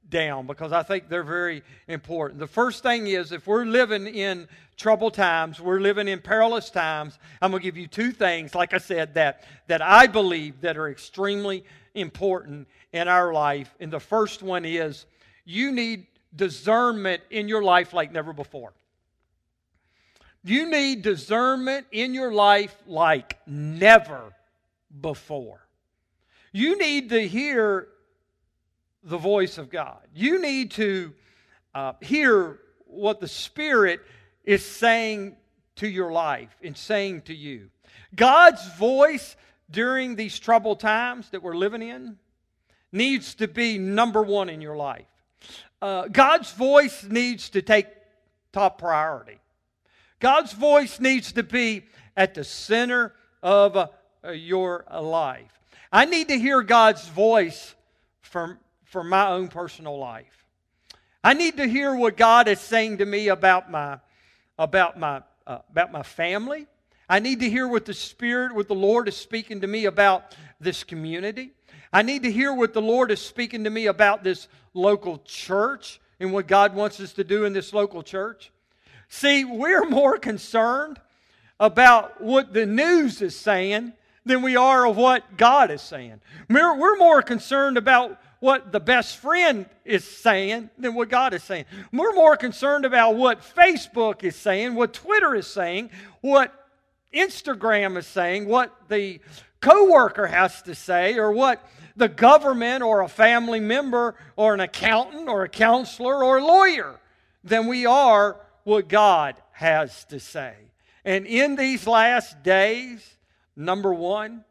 down 0.09 0.47
because 0.47 0.71
I 0.71 0.83
think 0.83 1.09
they're 1.09 1.23
very 1.23 1.63
important. 1.87 2.39
The 2.39 2.47
first 2.47 2.83
thing 2.83 3.07
is 3.07 3.31
if 3.31 3.47
we're 3.47 3.65
living 3.65 4.07
in 4.07 4.47
troubled 4.77 5.13
times, 5.13 5.59
we're 5.59 5.79
living 5.79 6.07
in 6.07 6.19
perilous 6.19 6.69
times, 6.69 7.17
I'm 7.41 7.51
going 7.51 7.61
to 7.61 7.63
give 7.63 7.77
you 7.77 7.87
two 7.87 8.11
things, 8.11 8.55
like 8.55 8.73
I 8.73 8.77
said, 8.77 9.13
that, 9.15 9.43
that 9.67 9.81
I 9.81 10.07
believe 10.07 10.61
that 10.61 10.77
are 10.77 10.89
extremely 10.89 11.63
important 11.93 12.67
in 12.91 13.07
our 13.07 13.33
life. 13.33 13.73
And 13.79 13.91
the 13.91 13.99
first 13.99 14.43
one 14.43 14.65
is 14.65 15.05
you 15.45 15.71
need 15.71 16.07
discernment 16.35 17.21
in 17.29 17.47
your 17.47 17.63
life 17.63 17.93
like 17.93 18.11
never 18.11 18.33
before. 18.33 18.73
You 20.43 20.69
need 20.69 21.03
discernment 21.03 21.87
in 21.91 22.13
your 22.13 22.33
life 22.33 22.75
like 22.85 23.37
never 23.47 24.33
before. 24.99 25.65
You 26.51 26.77
need 26.77 27.09
to 27.09 27.27
hear 27.27 27.87
the 29.03 29.17
voice 29.17 29.57
of 29.57 29.69
God. 29.69 29.99
You 30.13 30.41
need 30.41 30.71
to 30.71 31.13
uh, 31.75 31.93
hear 32.01 32.59
what 32.85 33.19
the 33.19 33.27
Spirit 33.27 34.01
is 34.43 34.65
saying 34.65 35.35
to 35.77 35.87
your 35.87 36.11
life 36.11 36.55
and 36.63 36.77
saying 36.77 37.21
to 37.23 37.33
you. 37.33 37.69
God's 38.15 38.65
voice 38.75 39.35
during 39.69 40.15
these 40.15 40.37
troubled 40.39 40.79
times 40.79 41.29
that 41.31 41.41
we're 41.41 41.55
living 41.55 41.81
in 41.81 42.17
needs 42.91 43.35
to 43.35 43.47
be 43.47 43.77
number 43.77 44.21
one 44.21 44.49
in 44.49 44.61
your 44.61 44.75
life. 44.75 45.05
Uh, 45.81 46.07
God's 46.07 46.51
voice 46.53 47.03
needs 47.03 47.49
to 47.49 47.61
take 47.61 47.87
top 48.53 48.77
priority. 48.77 49.39
God's 50.19 50.53
voice 50.53 50.99
needs 50.99 51.33
to 51.33 51.43
be 51.43 51.83
at 52.15 52.35
the 52.35 52.43
center 52.43 53.13
of 53.41 53.75
uh, 53.75 53.87
your 54.31 54.85
life. 54.89 55.51
I 55.91 56.05
need 56.05 56.29
to 56.29 56.39
hear 56.39 56.61
God's 56.61 57.07
voice 57.09 57.75
for, 58.21 58.57
for 58.93 59.03
my 59.03 59.27
own 59.29 59.47
personal 59.47 59.97
life. 59.97 60.45
I 61.23 61.33
need 61.33 61.57
to 61.57 61.67
hear 61.67 61.95
what 61.95 62.15
God 62.15 62.47
is 62.47 62.59
saying 62.59 62.99
to 62.99 63.05
me 63.05 63.29
about 63.29 63.71
my, 63.71 63.97
about 64.59 64.99
my, 64.99 65.23
uh, 65.47 65.57
about 65.71 65.91
my 65.91 66.03
family. 66.03 66.67
I 67.09 67.17
need 67.17 67.39
to 67.39 67.49
hear 67.49 67.67
what 67.67 67.85
the 67.85 67.95
Spirit, 67.95 68.53
what 68.53 68.67
the 68.67 68.75
Lord 68.75 69.07
is 69.07 69.17
speaking 69.17 69.61
to 69.61 69.67
me 69.67 69.85
about 69.85 70.35
this 70.59 70.83
community. 70.83 71.53
I 71.91 72.03
need 72.03 72.21
to 72.21 72.31
hear 72.31 72.53
what 72.53 72.73
the 72.73 72.83
Lord 72.83 73.09
is 73.09 73.19
speaking 73.19 73.63
to 73.63 73.71
me 73.71 73.87
about 73.87 74.23
this 74.23 74.47
local 74.75 75.17
church 75.25 75.99
and 76.19 76.31
what 76.31 76.45
God 76.45 76.75
wants 76.75 76.99
us 76.99 77.13
to 77.13 77.23
do 77.23 77.45
in 77.45 77.53
this 77.53 77.73
local 77.73 78.03
church. 78.03 78.51
See, 79.09 79.43
we're 79.43 79.89
more 79.89 80.19
concerned 80.19 81.01
about 81.59 82.21
what 82.21 82.53
the 82.53 82.67
news 82.67 83.23
is 83.23 83.35
saying 83.35 83.93
than 84.23 84.43
we 84.43 84.55
are 84.55 84.85
of 84.85 84.97
what 84.97 85.35
God 85.35 85.71
is 85.71 85.81
saying. 85.81 86.21
We're, 86.47 86.77
we're 86.77 86.97
more 86.97 87.23
concerned 87.23 87.77
about 87.77 88.19
what 88.43 88.73
the 88.73 88.79
best 88.81 89.15
friend 89.15 89.65
is 89.85 90.03
saying 90.03 90.69
than 90.77 90.93
what 90.93 91.07
God 91.07 91.33
is 91.33 91.41
saying. 91.41 91.63
We're 91.93 92.11
more 92.11 92.35
concerned 92.35 92.83
about 92.83 93.15
what 93.15 93.39
Facebook 93.39 94.21
is 94.21 94.35
saying, 94.35 94.75
what 94.75 94.91
Twitter 94.91 95.33
is 95.33 95.47
saying, 95.47 95.91
what 96.19 96.53
Instagram 97.13 97.95
is 97.95 98.05
saying, 98.05 98.49
what 98.49 98.89
the 98.89 99.21
coworker 99.61 100.27
has 100.27 100.61
to 100.63 100.75
say, 100.75 101.17
or 101.17 101.31
what 101.31 101.65
the 101.95 102.09
government 102.09 102.83
or 102.83 102.99
a 102.99 103.07
family 103.07 103.61
member 103.61 104.15
or 104.35 104.53
an 104.53 104.59
accountant 104.59 105.29
or 105.29 105.43
a 105.43 105.49
counselor 105.49 106.21
or 106.21 106.39
a 106.39 106.45
lawyer 106.45 106.99
than 107.45 107.67
we 107.67 107.85
are 107.85 108.35
what 108.65 108.89
God 108.89 109.37
has 109.53 110.03
to 110.09 110.19
say. 110.19 110.53
And 111.05 111.25
in 111.25 111.55
these 111.55 111.87
last 111.87 112.43
days, 112.43 113.09
number 113.55 113.93
one, 113.93 114.43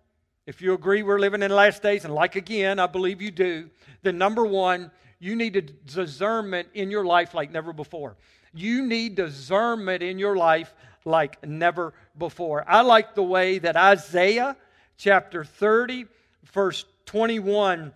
if 0.47 0.61
you 0.61 0.75
agree 0.75 1.03
we're 1.03 1.19
living 1.19 1.43
in 1.43 1.51
the 1.51 1.55
last 1.57 1.83
days, 1.83 2.05
and 2.05 2.15
like 2.15 2.37
again, 2.37 2.79
I 2.79 2.87
believe 2.87 3.23
you 3.23 3.31
do, 3.31 3.71
then 4.03 4.19
number 4.19 4.45
one, 4.45 4.91
you 5.19 5.37
need 5.37 5.87
discernment 5.87 6.69
in 6.75 6.91
your 6.91 7.05
life 7.05 7.35
like 7.35 7.53
never 7.53 7.73
before. 7.73 8.17
You 8.53 8.85
need 8.85 9.15
discernment 9.15 10.03
in 10.03 10.19
your 10.19 10.37
life 10.37 10.75
like 11.05 11.47
never 11.47 11.95
before. 12.19 12.65
I 12.69 12.83
like 12.83 13.15
the 13.15 13.23
way 13.23 13.59
that 13.59 13.77
Isaiah 13.77 14.57
chapter 14.97 15.45
30, 15.45 16.07
verse 16.53 16.85
21 17.07 17.93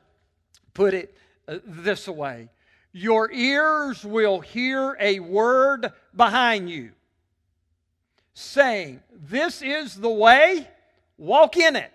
put 0.73 0.95
it 0.95 1.17
uh, 1.49 1.59
this 1.65 2.07
way 2.09 2.49
your 2.97 3.31
ears 3.31 4.03
will 4.07 4.41
hear 4.41 4.97
a 4.99 5.21
word 5.21 5.93
behind 6.17 6.71
you 6.71 6.93
saying, 8.33 9.01
This 9.13 9.61
is 9.61 9.97
the 9.97 10.09
way, 10.11 10.67
walk 11.19 11.59
in 11.59 11.77
it. 11.77 11.93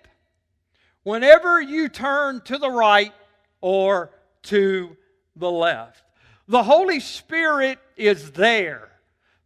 Whenever 1.03 1.61
you 1.61 1.89
turn 1.89 2.41
to 2.41 2.57
the 2.57 2.69
right 2.69 3.13
or 3.59 4.11
to 4.43 4.95
the 5.35 5.49
left, 5.49 6.03
the 6.47 6.63
Holy 6.63 6.99
Spirit 6.99 7.79
is 7.95 8.31
there 8.31 8.91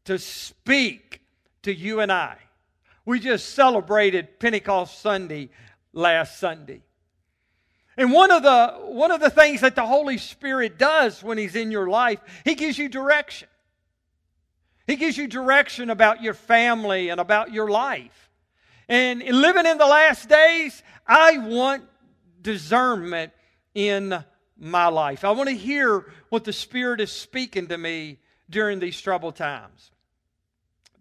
to 0.05 0.19
speak 0.19 1.21
to 1.63 1.73
you 1.73 1.99
and 1.99 2.11
I. 2.11 2.37
We 3.05 3.19
just 3.19 3.53
celebrated 3.53 4.39
Pentecost 4.39 5.01
Sunday 5.01 5.49
last 5.93 6.39
Sunday. 6.39 6.81
And 7.97 8.11
one 8.11 8.31
of 8.31 8.43
the 8.43 8.73
one 8.87 9.11
of 9.11 9.21
the 9.21 9.29
things 9.29 9.61
that 9.61 9.75
the 9.75 9.85
Holy 9.85 10.17
Spirit 10.17 10.77
does 10.77 11.23
when 11.23 11.37
he's 11.37 11.55
in 11.55 11.71
your 11.71 11.87
life, 11.87 12.19
he 12.43 12.55
gives 12.55 12.77
you 12.77 12.89
direction. 12.89 13.47
He 14.85 14.97
gives 14.97 15.17
you 15.17 15.27
direction 15.27 15.89
about 15.89 16.21
your 16.21 16.33
family 16.33 17.09
and 17.09 17.19
about 17.19 17.51
your 17.51 17.69
life. 17.69 18.24
And 18.87 19.23
living 19.23 19.65
in 19.65 19.77
the 19.77 19.85
last 19.85 20.29
days, 20.29 20.83
I 21.07 21.37
want 21.39 21.83
discernment 22.41 23.33
in 23.73 24.23
my 24.57 24.87
life. 24.87 25.23
I 25.23 25.31
want 25.31 25.49
to 25.49 25.55
hear 25.55 26.05
what 26.29 26.43
the 26.43 26.53
Spirit 26.53 27.01
is 27.01 27.11
speaking 27.11 27.67
to 27.67 27.77
me 27.77 28.19
during 28.49 28.79
these 28.79 28.99
troubled 28.99 29.35
times. 29.35 29.91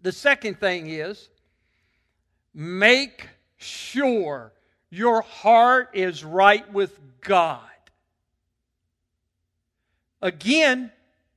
The 0.01 0.11
second 0.11 0.59
thing 0.59 0.89
is 0.89 1.29
make 2.53 3.27
sure 3.57 4.53
your 4.89 5.21
heart 5.21 5.89
is 5.93 6.23
right 6.23 6.71
with 6.71 6.97
God. 7.21 7.61
Again, 10.21 10.91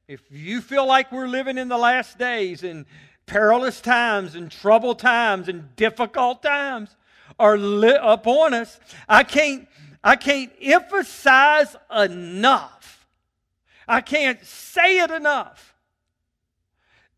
if 0.07 0.23
you 0.31 0.61
feel 0.61 0.87
like 0.87 1.13
we're 1.13 1.29
living 1.29 1.59
in 1.59 1.69
the 1.69 1.77
last 1.77 2.19
days 2.19 2.63
and 2.63 2.87
perilous 3.29 3.81
times 3.81 4.35
and 4.35 4.51
troubled 4.51 4.99
times 4.99 5.49
and 5.49 5.77
difficult 5.77 6.43
times 6.43 6.97
are 7.39 7.57
lit 7.57 8.01
upon 8.03 8.55
us, 8.55 8.81
I 9.09 9.23
can't, 9.23 9.69
I 10.03 10.17
can't 10.17 10.51
emphasize 10.61 11.77
enough. 11.97 13.07
I 13.87 14.01
can't 14.01 14.45
say 14.45 14.99
it 14.99 15.11
enough 15.11 15.75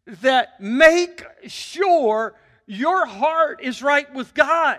that 0.06 0.60
make 0.60 1.24
sure 1.46 2.34
your 2.66 3.06
heart 3.06 3.60
is 3.62 3.82
right 3.82 4.12
with 4.14 4.34
God. 4.34 4.78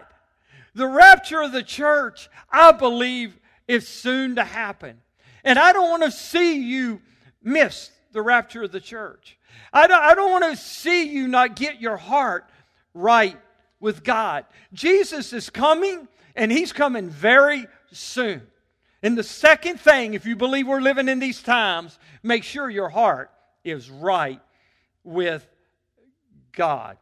The 0.73 0.87
rapture 0.87 1.41
of 1.41 1.51
the 1.51 1.63
church, 1.63 2.29
I 2.49 2.71
believe, 2.71 3.37
is 3.67 3.87
soon 3.87 4.35
to 4.35 4.43
happen. 4.43 5.01
And 5.43 5.57
I 5.57 5.73
don't 5.73 5.89
want 5.89 6.03
to 6.03 6.11
see 6.11 6.61
you 6.61 7.01
miss 7.43 7.91
the 8.11 8.21
rapture 8.21 8.63
of 8.63 8.71
the 8.71 8.79
church. 8.79 9.37
I 9.73 9.87
don't, 9.87 10.01
I 10.01 10.15
don't 10.15 10.31
want 10.31 10.43
to 10.45 10.55
see 10.55 11.09
you 11.09 11.27
not 11.27 11.55
get 11.55 11.81
your 11.81 11.97
heart 11.97 12.49
right 12.93 13.37
with 13.79 14.03
God. 14.03 14.45
Jesus 14.73 15.33
is 15.33 15.49
coming, 15.49 16.07
and 16.35 16.51
He's 16.51 16.73
coming 16.73 17.09
very 17.09 17.67
soon. 17.91 18.41
And 19.03 19.17
the 19.17 19.23
second 19.23 19.79
thing, 19.79 20.13
if 20.13 20.25
you 20.25 20.35
believe 20.35 20.67
we're 20.67 20.81
living 20.81 21.07
in 21.07 21.19
these 21.19 21.41
times, 21.41 21.97
make 22.21 22.43
sure 22.43 22.69
your 22.69 22.89
heart 22.89 23.31
is 23.63 23.89
right 23.89 24.39
with 25.03 25.47
God. 26.51 26.97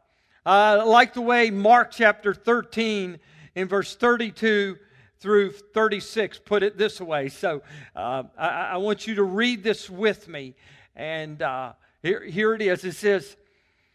I 0.46 0.76
like 0.76 1.14
the 1.14 1.22
way 1.22 1.52
Mark 1.52 1.92
chapter 1.92 2.34
13 2.34 3.20
in 3.56 3.68
verse 3.68 3.96
32 3.96 4.78
through 5.20 5.52
36 5.52 6.40
put 6.40 6.64
it 6.64 6.78
this 6.78 7.02
way. 7.02 7.28
So 7.28 7.62
uh, 7.96 8.24
I, 8.38 8.48
I, 8.48 8.78
want 8.78 9.06
you 9.06 9.16
to 9.16 9.24
read 9.24 9.64
this 9.64 9.90
with 9.90 10.28
me. 10.30 10.56
And 10.96 11.42
uh, 11.42 11.74
here, 12.02 12.24
here 12.24 12.54
it 12.54 12.62
is. 12.62 12.84
It 12.84 12.96
says, 12.96 13.36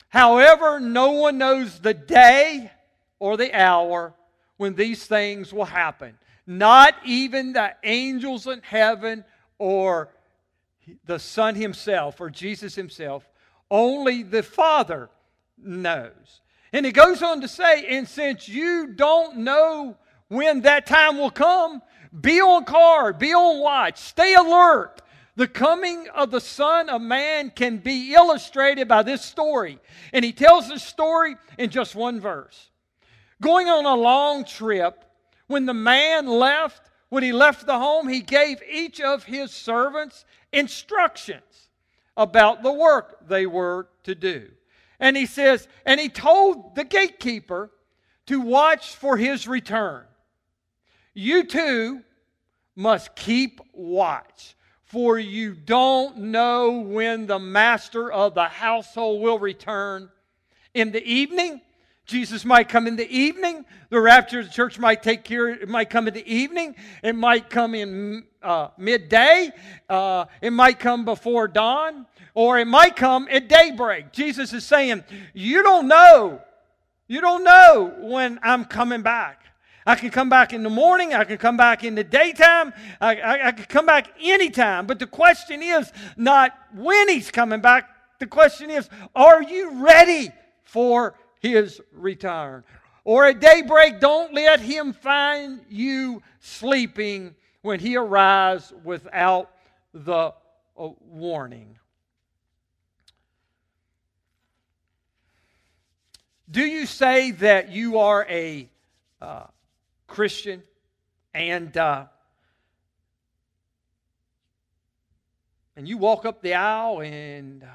However, 0.09 0.79
no 0.79 1.13
one 1.13 1.39
knows 1.39 1.81
the 1.81 1.95
day 1.95 2.71
or 3.19 3.37
the 3.37 3.53
hour 3.53 4.15
when 4.57 4.75
these 4.75 5.05
things 5.07 5.53
will 5.53 5.65
happen. 5.65 6.17
Not 6.47 6.95
even 7.05 7.53
the 7.53 7.75
angels 7.83 8.47
in 8.47 8.61
heaven 8.63 9.25
or 9.59 10.11
the 11.07 11.19
Son 11.19 11.55
Himself 11.55 12.21
or 12.21 12.31
Jesus 12.31 12.75
Himself. 12.75 13.29
Only 13.71 14.23
the 14.23 14.43
Father 14.43 15.09
knows. 15.59 16.41
And 16.73 16.85
he 16.85 16.93
goes 16.93 17.23
on 17.23 17.41
to 17.41 17.49
say, 17.49 17.87
and 17.89 18.07
since 18.07 18.49
you 18.49 18.89
don't 18.89 19.39
know 19.39 19.97
when 20.29 20.63
that 20.63 20.87
time 20.87 21.19
will 21.19 21.31
come, 21.31 21.83
be 22.21 22.41
on 22.41 22.65
guard, 22.65 23.19
be 23.19 23.33
on 23.33 23.61
watch, 23.61 23.99
stay 23.99 24.35
alert. 24.35 25.01
The 25.37 25.49
coming 25.49 26.09
of 26.15 26.31
the 26.31 26.41
Son 26.41 26.89
of 26.89 27.03
Man 27.03 27.51
can 27.51 27.79
be 27.79 28.15
illustrated 28.15 28.87
by 28.87 29.03
this 29.03 29.25
story. 29.25 29.79
And 30.13 30.25
he 30.25 30.33
tells 30.33 30.69
the 30.69 30.79
story 30.79 31.37
in 31.59 31.71
just 31.71 31.95
one 31.95 32.21
verse. 32.21 32.71
Going 33.41 33.69
on 33.69 33.85
a 33.85 33.95
long 33.95 34.45
trip, 34.45 35.05
when 35.49 35.67
the 35.67 35.75
man 35.75 36.27
left 36.27 36.91
when 37.15 37.23
he 37.23 37.33
left 37.33 37.65
the 37.65 37.79
home, 37.79 38.09
he 38.09 38.23
gave 38.23 38.61
each 38.69 39.01
of 39.01 39.23
his 39.23 39.53
servants 39.53 40.25
instructions 40.53 41.69
about 42.17 42.65
the 42.65 42.73
work 42.73 43.29
they 43.29 43.47
were 43.47 43.87
to 44.03 44.17
do. 44.17 44.51
And 44.99 45.17
he 45.17 45.27
says, 45.27 45.69
and 45.87 46.01
he 46.01 46.09
told 46.09 46.75
the 46.75 46.83
gatekeeper 46.83 47.71
to 48.27 48.41
watch 48.41 48.97
for 48.97 49.17
his 49.17 49.47
return. 49.47 50.03
You 51.13 51.45
too 51.45 52.03
must 52.75 53.15
keep 53.15 53.61
watch, 53.73 54.57
for 54.95 55.19
you 55.19 55.55
don't 55.55 56.17
know 56.19 56.79
when 56.79 57.27
the 57.27 57.41
master 57.41 58.13
of 58.13 58.33
the 58.37 58.45
household 58.45 59.21
will 59.21 59.41
return. 59.41 60.09
In 60.73 60.93
the 60.93 61.05
evening, 61.05 61.61
Jesus 62.07 62.45
might 62.45 62.69
come 62.69 62.87
in 62.87 62.95
the 62.95 63.11
evening. 63.11 63.65
The 63.91 64.01
rapture 64.01 64.39
of 64.39 64.47
the 64.47 64.53
church 64.53 64.79
might 64.79 65.03
take 65.03 65.25
care. 65.25 65.49
It 65.49 65.69
might 65.69 65.91
come 65.91 66.07
in 66.07 66.15
the 66.15 66.33
evening. 66.33 66.77
It 67.03 67.17
might 67.17 67.51
come 67.51 67.75
in 67.75 68.23
uh, 68.41 68.69
midday. 68.79 69.51
Uh, 69.89 70.27
it 70.41 70.53
might 70.53 70.79
come 70.79 71.05
before 71.05 71.49
dawn, 71.49 72.07
or 72.33 72.61
it 72.61 72.69
might 72.69 72.95
come 72.95 73.27
at 73.33 73.49
daybreak. 73.49 74.13
Jesus 74.13 74.53
is 74.53 74.65
saying, 74.65 75.03
"You 75.33 75.65
don't 75.65 75.89
know. 75.89 76.41
You 77.09 77.21
don't 77.21 77.43
know 77.43 77.97
when 77.99 78.39
I'm 78.45 78.65
coming 78.65 79.03
back. 79.03 79.45
I 79.87 79.97
can 79.97 80.11
come 80.11 80.29
back 80.29 80.53
in 80.53 80.63
the 80.63 80.71
morning. 80.71 81.15
I 81.15 81.25
can 81.25 81.37
come 81.37 81.57
back 81.57 81.85
in 81.85 81.95
the 81.95 82.05
daytime. 82.05 82.73
I, 83.01 83.17
I, 83.17 83.49
I 83.49 83.53
can 83.53 83.67
come 83.67 83.87
back 83.87 84.09
anytime. 84.21 84.87
But 84.87 84.99
the 84.99 85.07
question 85.07 85.63
is 85.63 85.93
not 86.17 86.57
when 86.75 87.09
He's 87.09 87.31
coming 87.31 87.61
back. 87.61 87.91
The 88.19 88.27
question 88.27 88.71
is, 88.71 88.89
are 89.15 89.43
you 89.43 89.85
ready 89.85 90.31
for?" 90.63 91.15
his 91.45 91.81
return. 91.93 92.65
Or 93.05 93.27
at 93.27 93.39
daybreak, 93.39 94.01
don't 94.01 94.33
let 94.33 94.61
him 94.61 94.95
find 94.95 95.61
you 95.69 96.23
sleeping 96.41 97.35
when 97.61 97.81
he 97.81 97.97
arrives 97.97 98.73
without 98.83 99.51
the 99.93 100.33
uh, 100.77 100.89
warning. 101.01 101.79
Do 106.51 106.63
you 106.63 106.87
say 106.87 107.31
that 107.33 107.71
you 107.71 107.99
are 107.99 108.27
a 108.29 108.69
uh, 109.21 109.45
Christian 110.15 110.63
and 111.35 111.77
uh, 111.77 112.05
and 115.75 115.89
you 115.89 115.99
walk 115.99 116.25
up 116.25 116.41
the 116.41 116.55
aisle 116.55 117.01
and 117.01 117.65
uh, 117.65 117.67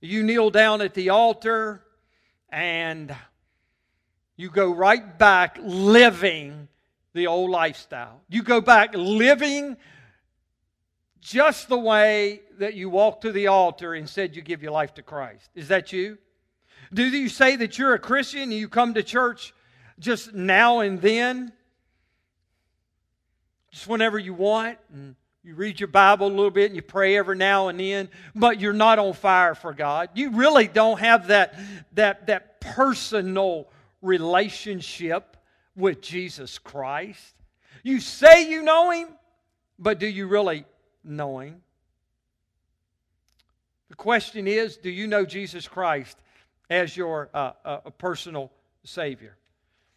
you 0.00 0.22
kneel 0.22 0.50
down 0.50 0.82
at 0.82 0.94
the 0.94 1.08
altar 1.08 1.82
and 2.48 3.12
you 4.36 4.50
go 4.50 4.72
right 4.72 5.18
back 5.18 5.58
living 5.60 6.68
the 7.12 7.26
old 7.26 7.50
lifestyle. 7.50 8.20
You 8.28 8.44
go 8.44 8.60
back 8.60 8.94
living 8.94 9.76
just 11.20 11.68
the 11.68 11.76
way 11.76 12.42
that 12.60 12.74
you 12.74 12.88
walked 12.88 13.22
to 13.22 13.32
the 13.32 13.48
altar 13.48 13.94
and 13.94 14.08
said 14.08 14.36
you 14.36 14.42
give 14.42 14.62
your 14.62 14.70
life 14.70 14.94
to 14.94 15.02
Christ. 15.02 15.50
Is 15.56 15.66
that 15.66 15.92
you? 15.92 16.18
Do 16.94 17.02
you 17.02 17.28
say 17.28 17.56
that 17.56 17.80
you're 17.80 17.94
a 17.94 17.98
Christian 17.98 18.42
and 18.42 18.52
you 18.52 18.68
come 18.68 18.94
to 18.94 19.02
church 19.02 19.52
just 19.98 20.32
now 20.32 20.78
and 20.78 21.00
then? 21.02 21.52
Just 23.70 23.86
whenever 23.86 24.18
you 24.18 24.34
want? 24.34 24.78
And 24.92 25.14
you 25.42 25.54
read 25.54 25.80
your 25.80 25.88
Bible 25.88 26.26
a 26.26 26.28
little 26.28 26.50
bit 26.50 26.66
and 26.66 26.76
you 26.76 26.82
pray 26.82 27.16
every 27.16 27.36
now 27.36 27.68
and 27.68 27.80
then, 27.80 28.10
but 28.34 28.60
you're 28.60 28.72
not 28.72 28.98
on 28.98 29.14
fire 29.14 29.54
for 29.54 29.72
God. 29.72 30.10
You 30.14 30.32
really 30.32 30.68
don't 30.68 31.00
have 31.00 31.28
that, 31.28 31.58
that, 31.94 32.26
that 32.26 32.60
personal 32.60 33.68
relationship 34.02 35.36
with 35.74 36.02
Jesus 36.02 36.58
Christ. 36.58 37.34
You 37.82 38.00
say 38.00 38.50
you 38.50 38.62
know 38.62 38.90
Him, 38.90 39.08
but 39.78 39.98
do 39.98 40.06
you 40.06 40.26
really 40.26 40.66
know 41.02 41.38
Him? 41.38 41.62
The 43.88 43.96
question 43.96 44.46
is 44.46 44.76
do 44.76 44.90
you 44.90 45.06
know 45.06 45.24
Jesus 45.24 45.66
Christ 45.66 46.18
as 46.68 46.96
your 46.96 47.30
uh, 47.32 47.52
uh, 47.64 47.78
personal 47.90 48.52
Savior? 48.84 49.36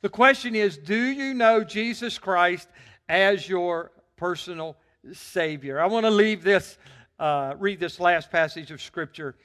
The 0.02 0.10
question 0.10 0.56
is 0.56 0.78
do 0.78 0.96
you 0.96 1.34
know 1.34 1.64
Jesus 1.64 2.18
Christ 2.18 2.70
as 3.10 3.48
your 3.48 3.92
personal 4.16 4.78
Savior. 5.12 5.80
I 5.80 5.86
want 5.88 6.06
to 6.06 6.12
leave 6.12 6.44
this, 6.44 6.78
uh, 7.20 7.56
read 7.60 7.80
this 7.80 8.00
last 8.00 8.32
passage 8.32 8.72
of 8.72 8.82
Scripture 8.82 9.36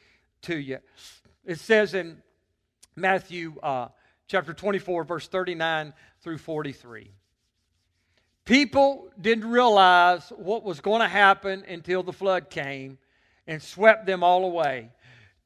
to 0.43 0.57
you. 0.57 0.79
It 1.45 1.59
says 1.59 1.95
in 1.95 2.23
Matthew 2.95 3.59
uh, 3.63 3.89
chapter 4.27 4.53
24, 4.53 5.05
verse 5.05 5.29
39 5.29 5.93
through 6.21 6.39
43. 6.39 7.11
People 8.45 9.11
didn't 9.21 9.51
realize 9.51 10.33
what 10.37 10.65
was 10.65 10.81
going 10.81 11.01
to 11.01 11.09
happen 11.09 11.65
until 11.69 12.03
the 12.03 12.13
flood 12.13 12.49
came 12.49 12.99
and 13.47 13.63
swept 13.63 14.07
them 14.07 14.23
all 14.23 14.45
away. 14.45 14.91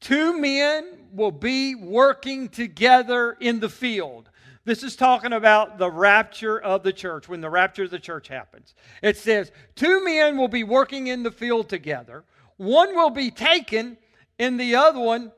Two 0.00 0.38
men 0.38 1.08
will 1.12 1.30
be 1.30 1.74
working 1.74 2.48
together 2.48 3.36
in 3.40 3.60
the 3.60 3.68
field. 3.68 4.28
This 4.64 4.84
is 4.84 4.94
talking 4.94 5.32
about 5.32 5.78
the 5.78 5.90
rapture 5.90 6.60
of 6.60 6.84
the 6.84 6.92
church, 6.92 7.28
when 7.28 7.40
the 7.40 7.50
rapture 7.50 7.84
of 7.84 7.90
the 7.90 7.98
church 7.98 8.28
happens. 8.28 8.74
It 9.02 9.16
says, 9.16 9.50
Two 9.74 10.04
men 10.04 10.36
will 10.36 10.48
be 10.48 10.62
working 10.62 11.08
in 11.08 11.24
the 11.24 11.32
field 11.32 11.68
together. 11.68 12.24
One 12.58 12.94
will 12.94 13.10
be 13.10 13.32
taken, 13.32 13.96
and 14.38 14.60
the 14.60 14.76
other 14.76 15.00
one 15.00 15.32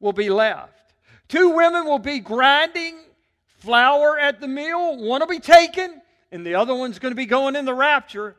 will 0.00 0.14
be 0.14 0.30
left. 0.30 0.94
Two 1.28 1.50
women 1.50 1.84
will 1.84 1.98
be 1.98 2.20
grinding 2.20 2.98
flour 3.58 4.18
at 4.18 4.40
the 4.40 4.48
mill. 4.48 4.96
One 4.96 5.20
will 5.20 5.28
be 5.28 5.40
taken, 5.40 6.00
and 6.32 6.46
the 6.46 6.54
other 6.54 6.74
one's 6.74 6.98
going 6.98 7.12
to 7.12 7.16
be 7.16 7.26
going 7.26 7.56
in 7.56 7.66
the 7.66 7.74
rapture. 7.74 8.36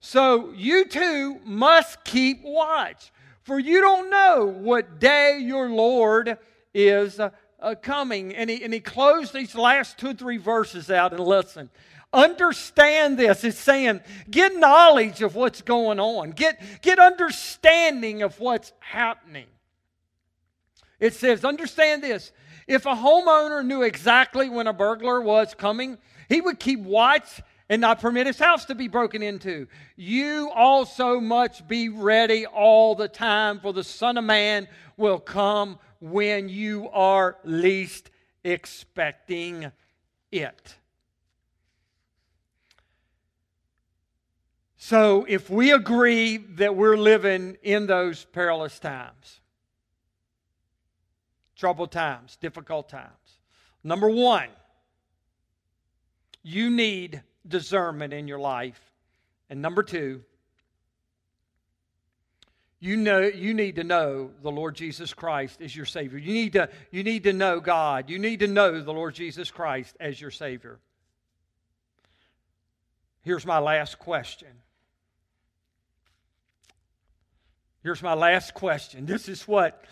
So 0.00 0.52
you 0.52 0.84
two 0.84 1.40
must 1.44 2.04
keep 2.04 2.42
watch, 2.42 3.10
for 3.42 3.58
you 3.58 3.80
don't 3.80 4.10
know 4.10 4.44
what 4.44 5.00
day 5.00 5.38
your 5.40 5.70
Lord 5.70 6.36
is 6.74 7.18
uh, 7.60 7.74
coming. 7.80 8.34
And 8.34 8.48
he, 8.50 8.62
and 8.64 8.72
he 8.72 8.80
closed 8.80 9.32
these 9.32 9.54
last 9.54 9.98
two 9.98 10.14
three 10.14 10.36
verses 10.36 10.90
out 10.90 11.12
and 11.12 11.20
listen. 11.20 11.70
Understand 12.12 13.18
this. 13.18 13.44
It's 13.44 13.58
saying 13.58 14.00
get 14.30 14.56
knowledge 14.56 15.20
of 15.20 15.34
what's 15.34 15.60
going 15.60 16.00
on, 16.00 16.30
get, 16.30 16.60
get 16.80 16.98
understanding 16.98 18.22
of 18.22 18.38
what's 18.40 18.72
happening. 18.80 19.46
It 21.00 21.14
says, 21.14 21.44
understand 21.44 22.02
this. 22.02 22.32
If 22.66 22.86
a 22.86 22.94
homeowner 22.94 23.64
knew 23.64 23.82
exactly 23.82 24.48
when 24.48 24.66
a 24.66 24.72
burglar 24.72 25.20
was 25.20 25.54
coming, 25.54 25.98
he 26.28 26.40
would 26.40 26.58
keep 26.58 26.80
watch 26.80 27.40
and 27.68 27.80
not 27.80 28.00
permit 28.00 28.26
his 28.26 28.38
house 28.38 28.64
to 28.66 28.74
be 28.74 28.88
broken 28.88 29.22
into. 29.22 29.66
You 29.96 30.50
also 30.54 31.20
must 31.20 31.68
be 31.68 31.88
ready 31.88 32.46
all 32.46 32.94
the 32.94 33.08
time, 33.08 33.60
for 33.60 33.72
the 33.72 33.84
Son 33.84 34.16
of 34.16 34.24
Man 34.24 34.68
will 34.96 35.18
come 35.20 35.78
when 36.00 36.48
you 36.48 36.88
are 36.90 37.36
least 37.44 38.10
expecting 38.44 39.70
it. 40.32 40.76
So, 44.80 45.26
if 45.28 45.50
we 45.50 45.72
agree 45.72 46.36
that 46.36 46.74
we're 46.74 46.96
living 46.96 47.58
in 47.62 47.86
those 47.86 48.24
perilous 48.24 48.78
times, 48.78 49.40
troubled 51.56 51.90
times, 51.90 52.36
difficult 52.36 52.88
times, 52.88 53.40
number 53.82 54.08
one, 54.08 54.48
you 56.42 56.70
need 56.70 57.22
discernment 57.48 58.12
in 58.12 58.28
your 58.28 58.38
life. 58.38 58.80
And 59.50 59.62
number 59.62 59.82
two, 59.82 60.22
you 62.80 62.96
know 62.96 63.20
you 63.20 63.54
need 63.54 63.76
to 63.76 63.84
know 63.84 64.30
the 64.42 64.50
Lord 64.50 64.76
Jesus 64.76 65.12
Christ 65.12 65.60
as 65.60 65.74
your 65.74 65.86
Savior. 65.86 66.18
You 66.18 66.32
need 66.32 66.52
to, 66.52 66.68
you 66.92 67.02
need 67.02 67.24
to 67.24 67.32
know 67.32 67.58
God. 67.58 68.08
You 68.08 68.18
need 68.18 68.40
to 68.40 68.46
know 68.46 68.80
the 68.80 68.92
Lord 68.92 69.14
Jesus 69.14 69.50
Christ 69.50 69.96
as 69.98 70.20
your 70.20 70.30
Savior. 70.30 70.78
Here's 73.22 73.44
my 73.44 73.58
last 73.58 73.98
question. 73.98 74.48
Here's 77.82 78.02
my 78.02 78.14
last 78.14 78.54
question. 78.54 79.06
This 79.06 79.28
is 79.28 79.46
what 79.46 79.84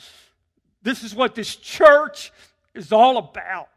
this 0.83 1.03
is 1.03 1.15
what 1.15 1.35
this 1.35 1.57
church 1.57 2.33
is 2.75 2.93
all 2.93 3.17
about. 3.17 3.69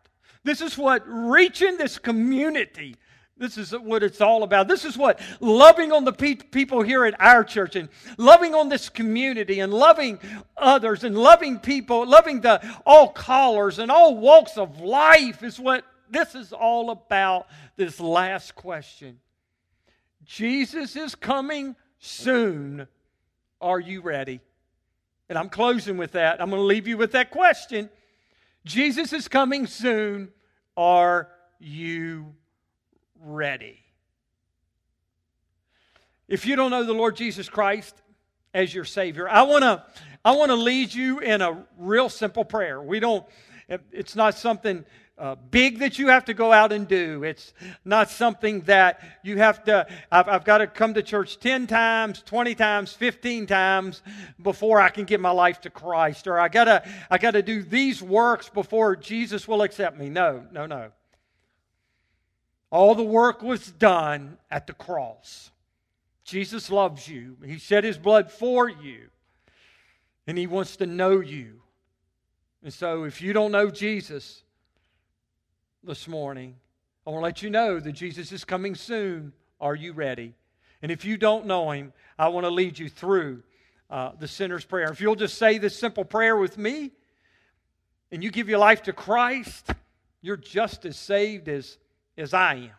This 0.44 0.62
is 0.62 0.78
what 0.78 1.04
reaching 1.08 1.78
this 1.78 1.98
community 1.98 2.96
this 3.40 3.58
is 3.58 3.72
what 3.72 4.04
it's 4.04 4.20
all 4.20 4.44
about. 4.44 4.68
This 4.68 4.84
is 4.84 4.98
what 4.98 5.20
loving 5.40 5.94
on 5.94 6.04
the 6.04 6.12
pe- 6.12 6.36
people 6.36 6.82
here 6.82 7.06
at 7.06 7.20
our 7.22 7.46
church 7.46 7.78
and 7.78 7.88
loving 8.18 8.54
on 8.54 8.68
this 8.68 8.90
community 8.90 9.62
and 9.62 9.74
loving 9.74 10.20
others 10.58 11.06
and 11.06 11.18
loving 11.18 11.58
people, 11.58 12.06
loving 12.06 12.42
the 12.42 12.62
all 12.86 13.08
callers 13.08 13.80
and 13.80 13.90
all 13.90 14.18
walks 14.18 14.58
of 14.58 14.82
life 14.82 15.42
is 15.42 15.58
what 15.58 15.86
this 16.10 16.36
is 16.36 16.52
all 16.52 16.92
about. 16.92 17.48
This 17.78 18.00
last 18.02 18.56
question 18.56 19.20
Jesus 20.26 20.98
is 20.98 21.16
coming 21.16 21.78
soon. 21.98 22.88
Are 23.62 23.80
you 23.80 24.02
ready? 24.02 24.42
And 25.30 25.38
I'm 25.38 25.50
closing 25.50 25.96
with 25.96 26.12
that. 26.12 26.42
I'm 26.42 26.50
going 26.50 26.62
to 26.62 26.66
leave 26.66 26.88
you 26.88 26.98
with 26.98 27.14
that 27.14 27.32
question. 27.32 27.90
Jesus 28.66 29.14
is 29.14 29.30
coming 29.30 29.66
soon. 29.66 30.30
Are 30.76 31.30
you 31.60 32.34
ready. 33.22 33.80
if 36.28 36.46
you 36.46 36.56
don't 36.56 36.72
know 36.72 36.84
the 36.84 36.94
Lord 36.94 37.16
Jesus 37.16 37.50
Christ 37.50 37.96
as 38.54 38.74
your 38.74 38.86
Savior, 38.86 39.28
I 39.28 39.44
want 39.44 39.64
to 39.64 39.84
I 40.24 40.36
want 40.36 40.50
to 40.50 40.56
lead 40.56 40.94
you 40.94 41.20
in 41.20 41.42
a 41.42 41.66
real 41.78 42.10
simple 42.10 42.44
prayer. 42.44 42.82
We 42.82 43.00
don't. 43.00 43.26
It's 43.92 44.16
not 44.16 44.36
something 44.36 44.84
uh, 45.20 45.36
big 45.36 45.80
that 45.80 46.00
you 46.00 46.08
have 46.08 46.26
to 46.26 46.34
go 46.34 46.52
out 46.52 46.72
and 46.72 46.88
do. 46.88 47.24
It's 47.24 47.54
not 47.84 48.10
something 48.10 48.62
that 48.62 49.02
you 49.22 49.38
have 49.38 49.64
to, 49.66 49.86
I've, 50.12 50.28
I've, 50.30 50.46
got 50.46 50.60
to 50.60 50.68
come 50.68 50.94
to 50.94 51.04
church 51.04 51.40
10 51.40 51.68
times, 51.68 52.24
20 52.26 52.56
times, 52.56 52.94
15 52.94 53.46
times 53.46 54.02
before 54.42 54.80
I 54.80 54.90
can 54.90 55.04
give 55.04 55.20
my 55.20 55.32
life 55.32 55.62
to 55.62 55.70
Christ. 55.70 56.26
Or 56.26 56.40
I 56.40 56.48
got 56.48 56.66
to, 56.66 56.90
I 57.12 57.18
got 57.18 57.32
to 57.32 57.42
do 57.42 57.62
these 57.62 58.02
works 58.02 58.50
before 58.50 58.96
Jesus 58.96 59.48
will 59.48 59.62
accept 59.62 59.98
me. 59.98 60.10
No, 60.10 60.46
no, 60.52 60.66
no. 60.66 60.92
All 62.72 62.96
the 62.96 63.04
work 63.04 63.42
was 63.42 63.72
done 63.72 64.38
at 64.52 64.68
the 64.68 64.74
cross. 64.74 65.52
Jesus 66.24 66.70
loves 66.70 67.08
you. 67.08 67.38
He 67.44 67.58
shed 67.58 67.84
his 67.84 67.98
blood 67.98 68.32
for 68.32 68.70
you. 68.70 69.10
And 70.28 70.38
he 70.38 70.46
wants 70.46 70.76
to 70.78 70.86
know 70.86 71.20
you. 71.20 71.62
And 72.64 72.72
so 72.72 73.06
if 73.06 73.22
you 73.22 73.34
don't 73.34 73.52
know 73.52 73.72
Jesus, 73.72 74.44
this 75.84 76.08
morning. 76.08 76.56
I 77.08 77.12
want 77.12 77.22
to 77.22 77.26
let 77.26 77.42
you 77.42 77.50
know 77.50 77.80
that 77.80 77.94
Jesus 77.94 78.32
is 78.32 78.44
coming 78.44 78.76
soon. 78.76 79.34
Are 79.62 79.76
you 79.76 79.94
ready? 79.94 80.34
And 80.82 80.92
if 80.92 81.06
you 81.06 81.18
don't 81.18 81.46
know 81.46 81.72
him, 81.72 81.94
I 82.18 82.28
want 82.30 82.46
to 82.46 82.50
lead 82.50 82.78
you 82.78 82.90
through 82.90 83.44
uh, 83.90 84.12
the 84.20 84.28
sinner's 84.28 84.66
prayer. 84.66 84.92
If 84.92 85.02
you'll 85.02 85.16
just 85.16 85.38
say 85.38 85.58
this 85.58 85.78
simple 85.78 86.06
prayer 86.06 86.38
with 86.38 86.58
me 86.58 86.92
and 88.12 88.24
you 88.24 88.32
give 88.32 88.50
your 88.50 88.60
life 88.60 88.84
to 88.84 88.94
Christ, 88.94 89.72
you're 90.22 90.38
just 90.38 90.86
as 90.86 90.98
saved 90.98 91.48
as, 91.48 91.78
as 92.20 92.34
I 92.34 92.56
am 92.56 92.72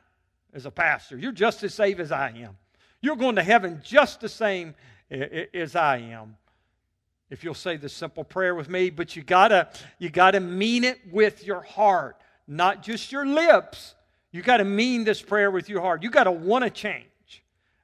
as 0.53 0.67
a 0.67 0.71
pastor. 0.71 1.17
You're 1.17 1.33
just 1.33 1.63
as 1.65 1.75
saved 1.75 2.01
as 2.01 2.13
I 2.13 2.31
am. 2.31 2.57
You're 3.01 3.17
going 3.17 3.37
to 3.37 3.43
heaven 3.43 3.81
just 3.83 4.21
the 4.21 4.29
same 4.29 4.75
as 5.11 5.75
I 5.75 5.99
am. 5.99 6.37
If 7.31 7.43
you'll 7.43 7.55
say 7.55 7.77
this 7.77 7.93
simple 7.93 8.25
prayer 8.25 8.55
with 8.55 8.69
me, 8.69 8.91
but 8.91 9.17
you 9.17 9.23
gotta 9.23 9.69
you 9.99 10.11
gotta 10.11 10.41
mean 10.41 10.85
it 10.85 11.01
with 11.11 11.45
your 11.45 11.63
heart 11.63 12.21
not 12.51 12.83
just 12.83 13.13
your 13.13 13.25
lips. 13.25 13.95
You 14.33 14.43
got 14.43 14.59
to 14.59 14.65
mean 14.65 15.05
this 15.05 15.23
prayer 15.23 15.51
with 15.51 15.69
your 15.69 15.81
heart. 15.81 16.03
You 16.03 16.11
got 16.11 16.25
to 16.25 16.33
want 16.33 16.65
to 16.65 16.71
change. 16.71 17.07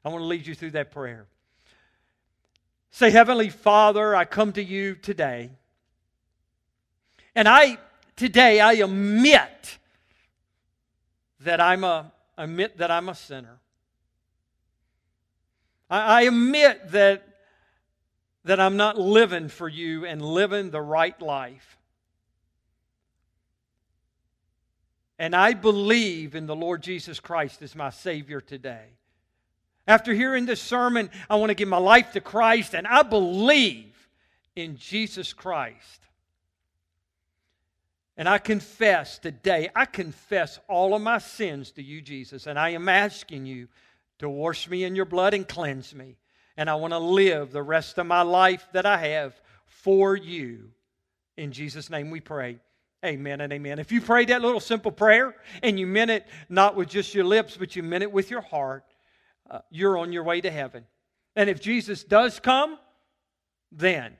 I 0.04 0.08
want 0.08 0.22
to 0.22 0.26
lead 0.26 0.46
you 0.46 0.54
through 0.54 0.72
that 0.72 0.90
prayer. 0.90 1.26
Say, 2.90 3.10
Heavenly 3.10 3.48
Father, 3.48 4.14
I 4.14 4.24
come 4.24 4.52
to 4.52 4.62
you 4.62 4.96
today. 4.96 5.50
And 7.34 7.48
I 7.48 7.78
today 8.16 8.60
I 8.60 8.74
admit 8.74 9.78
that 11.46 11.60
I'm 11.60 11.84
a 11.84 12.12
admit 12.36 12.78
that 12.78 12.90
I'm 12.90 13.08
a 13.08 13.14
sinner. 13.14 13.58
I, 15.88 16.00
I 16.00 16.22
admit 16.22 16.92
that 16.92 17.26
that 18.44 18.60
I'm 18.60 18.76
not 18.76 18.98
living 18.98 19.48
for 19.48 19.68
you 19.68 20.04
and 20.04 20.22
living 20.22 20.70
the 20.70 20.80
right 20.80 21.20
life. 21.20 21.78
And 25.18 25.34
I 25.34 25.54
believe 25.54 26.34
in 26.34 26.46
the 26.46 26.54
Lord 26.54 26.82
Jesus 26.82 27.18
Christ 27.18 27.62
as 27.62 27.74
my 27.74 27.90
Savior 27.90 28.40
today. 28.40 28.84
After 29.88 30.12
hearing 30.12 30.46
this 30.46 30.60
sermon, 30.60 31.10
I 31.30 31.36
want 31.36 31.50
to 31.50 31.54
give 31.54 31.68
my 31.68 31.78
life 31.78 32.12
to 32.12 32.20
Christ, 32.20 32.74
and 32.74 32.86
I 32.86 33.02
believe 33.02 33.94
in 34.54 34.76
Jesus 34.76 35.32
Christ. 35.32 36.06
And 38.16 38.28
I 38.28 38.38
confess 38.38 39.18
today, 39.18 39.68
I 39.74 39.84
confess 39.84 40.58
all 40.68 40.94
of 40.94 41.02
my 41.02 41.18
sins 41.18 41.72
to 41.72 41.82
you, 41.82 42.00
Jesus, 42.00 42.46
and 42.46 42.58
I 42.58 42.70
am 42.70 42.88
asking 42.88 43.44
you 43.44 43.68
to 44.18 44.28
wash 44.28 44.68
me 44.68 44.84
in 44.84 44.96
your 44.96 45.04
blood 45.04 45.34
and 45.34 45.46
cleanse 45.46 45.94
me. 45.94 46.16
And 46.56 46.70
I 46.70 46.76
want 46.76 46.94
to 46.94 46.98
live 46.98 47.52
the 47.52 47.62
rest 47.62 47.98
of 47.98 48.06
my 48.06 48.22
life 48.22 48.66
that 48.72 48.86
I 48.86 48.96
have 48.96 49.38
for 49.66 50.16
you. 50.16 50.70
In 51.36 51.52
Jesus' 51.52 51.90
name 51.90 52.10
we 52.10 52.20
pray. 52.20 52.58
Amen 53.04 53.42
and 53.42 53.52
amen. 53.52 53.78
If 53.78 53.92
you 53.92 54.00
prayed 54.00 54.28
that 54.28 54.40
little 54.40 54.60
simple 54.60 54.90
prayer 54.90 55.36
and 55.62 55.78
you 55.78 55.86
meant 55.86 56.10
it 56.10 56.26
not 56.48 56.74
with 56.74 56.88
just 56.88 57.14
your 57.14 57.24
lips, 57.24 57.58
but 57.58 57.76
you 57.76 57.82
meant 57.82 58.02
it 58.02 58.10
with 58.10 58.30
your 58.30 58.40
heart, 58.40 58.84
uh, 59.50 59.58
you're 59.70 59.98
on 59.98 60.12
your 60.12 60.24
way 60.24 60.40
to 60.40 60.50
heaven. 60.50 60.86
And 61.36 61.50
if 61.50 61.60
Jesus 61.60 62.02
does 62.02 62.40
come, 62.40 62.78
then 63.70 64.16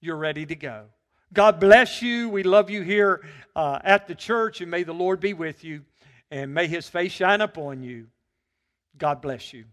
you're 0.00 0.16
ready 0.16 0.46
to 0.46 0.54
go. 0.54 0.86
God 1.32 1.60
bless 1.60 2.02
you. 2.02 2.28
We 2.28 2.42
love 2.42 2.70
you 2.70 2.82
here 2.82 3.24
uh, 3.54 3.78
at 3.84 4.08
the 4.08 4.14
church, 4.14 4.60
and 4.60 4.70
may 4.70 4.82
the 4.82 4.92
Lord 4.92 5.20
be 5.20 5.32
with 5.32 5.62
you, 5.64 5.82
and 6.30 6.52
may 6.52 6.66
his 6.66 6.88
face 6.88 7.12
shine 7.12 7.40
upon 7.40 7.82
you. 7.82 8.06
God 8.98 9.22
bless 9.22 9.52
you. 9.52 9.64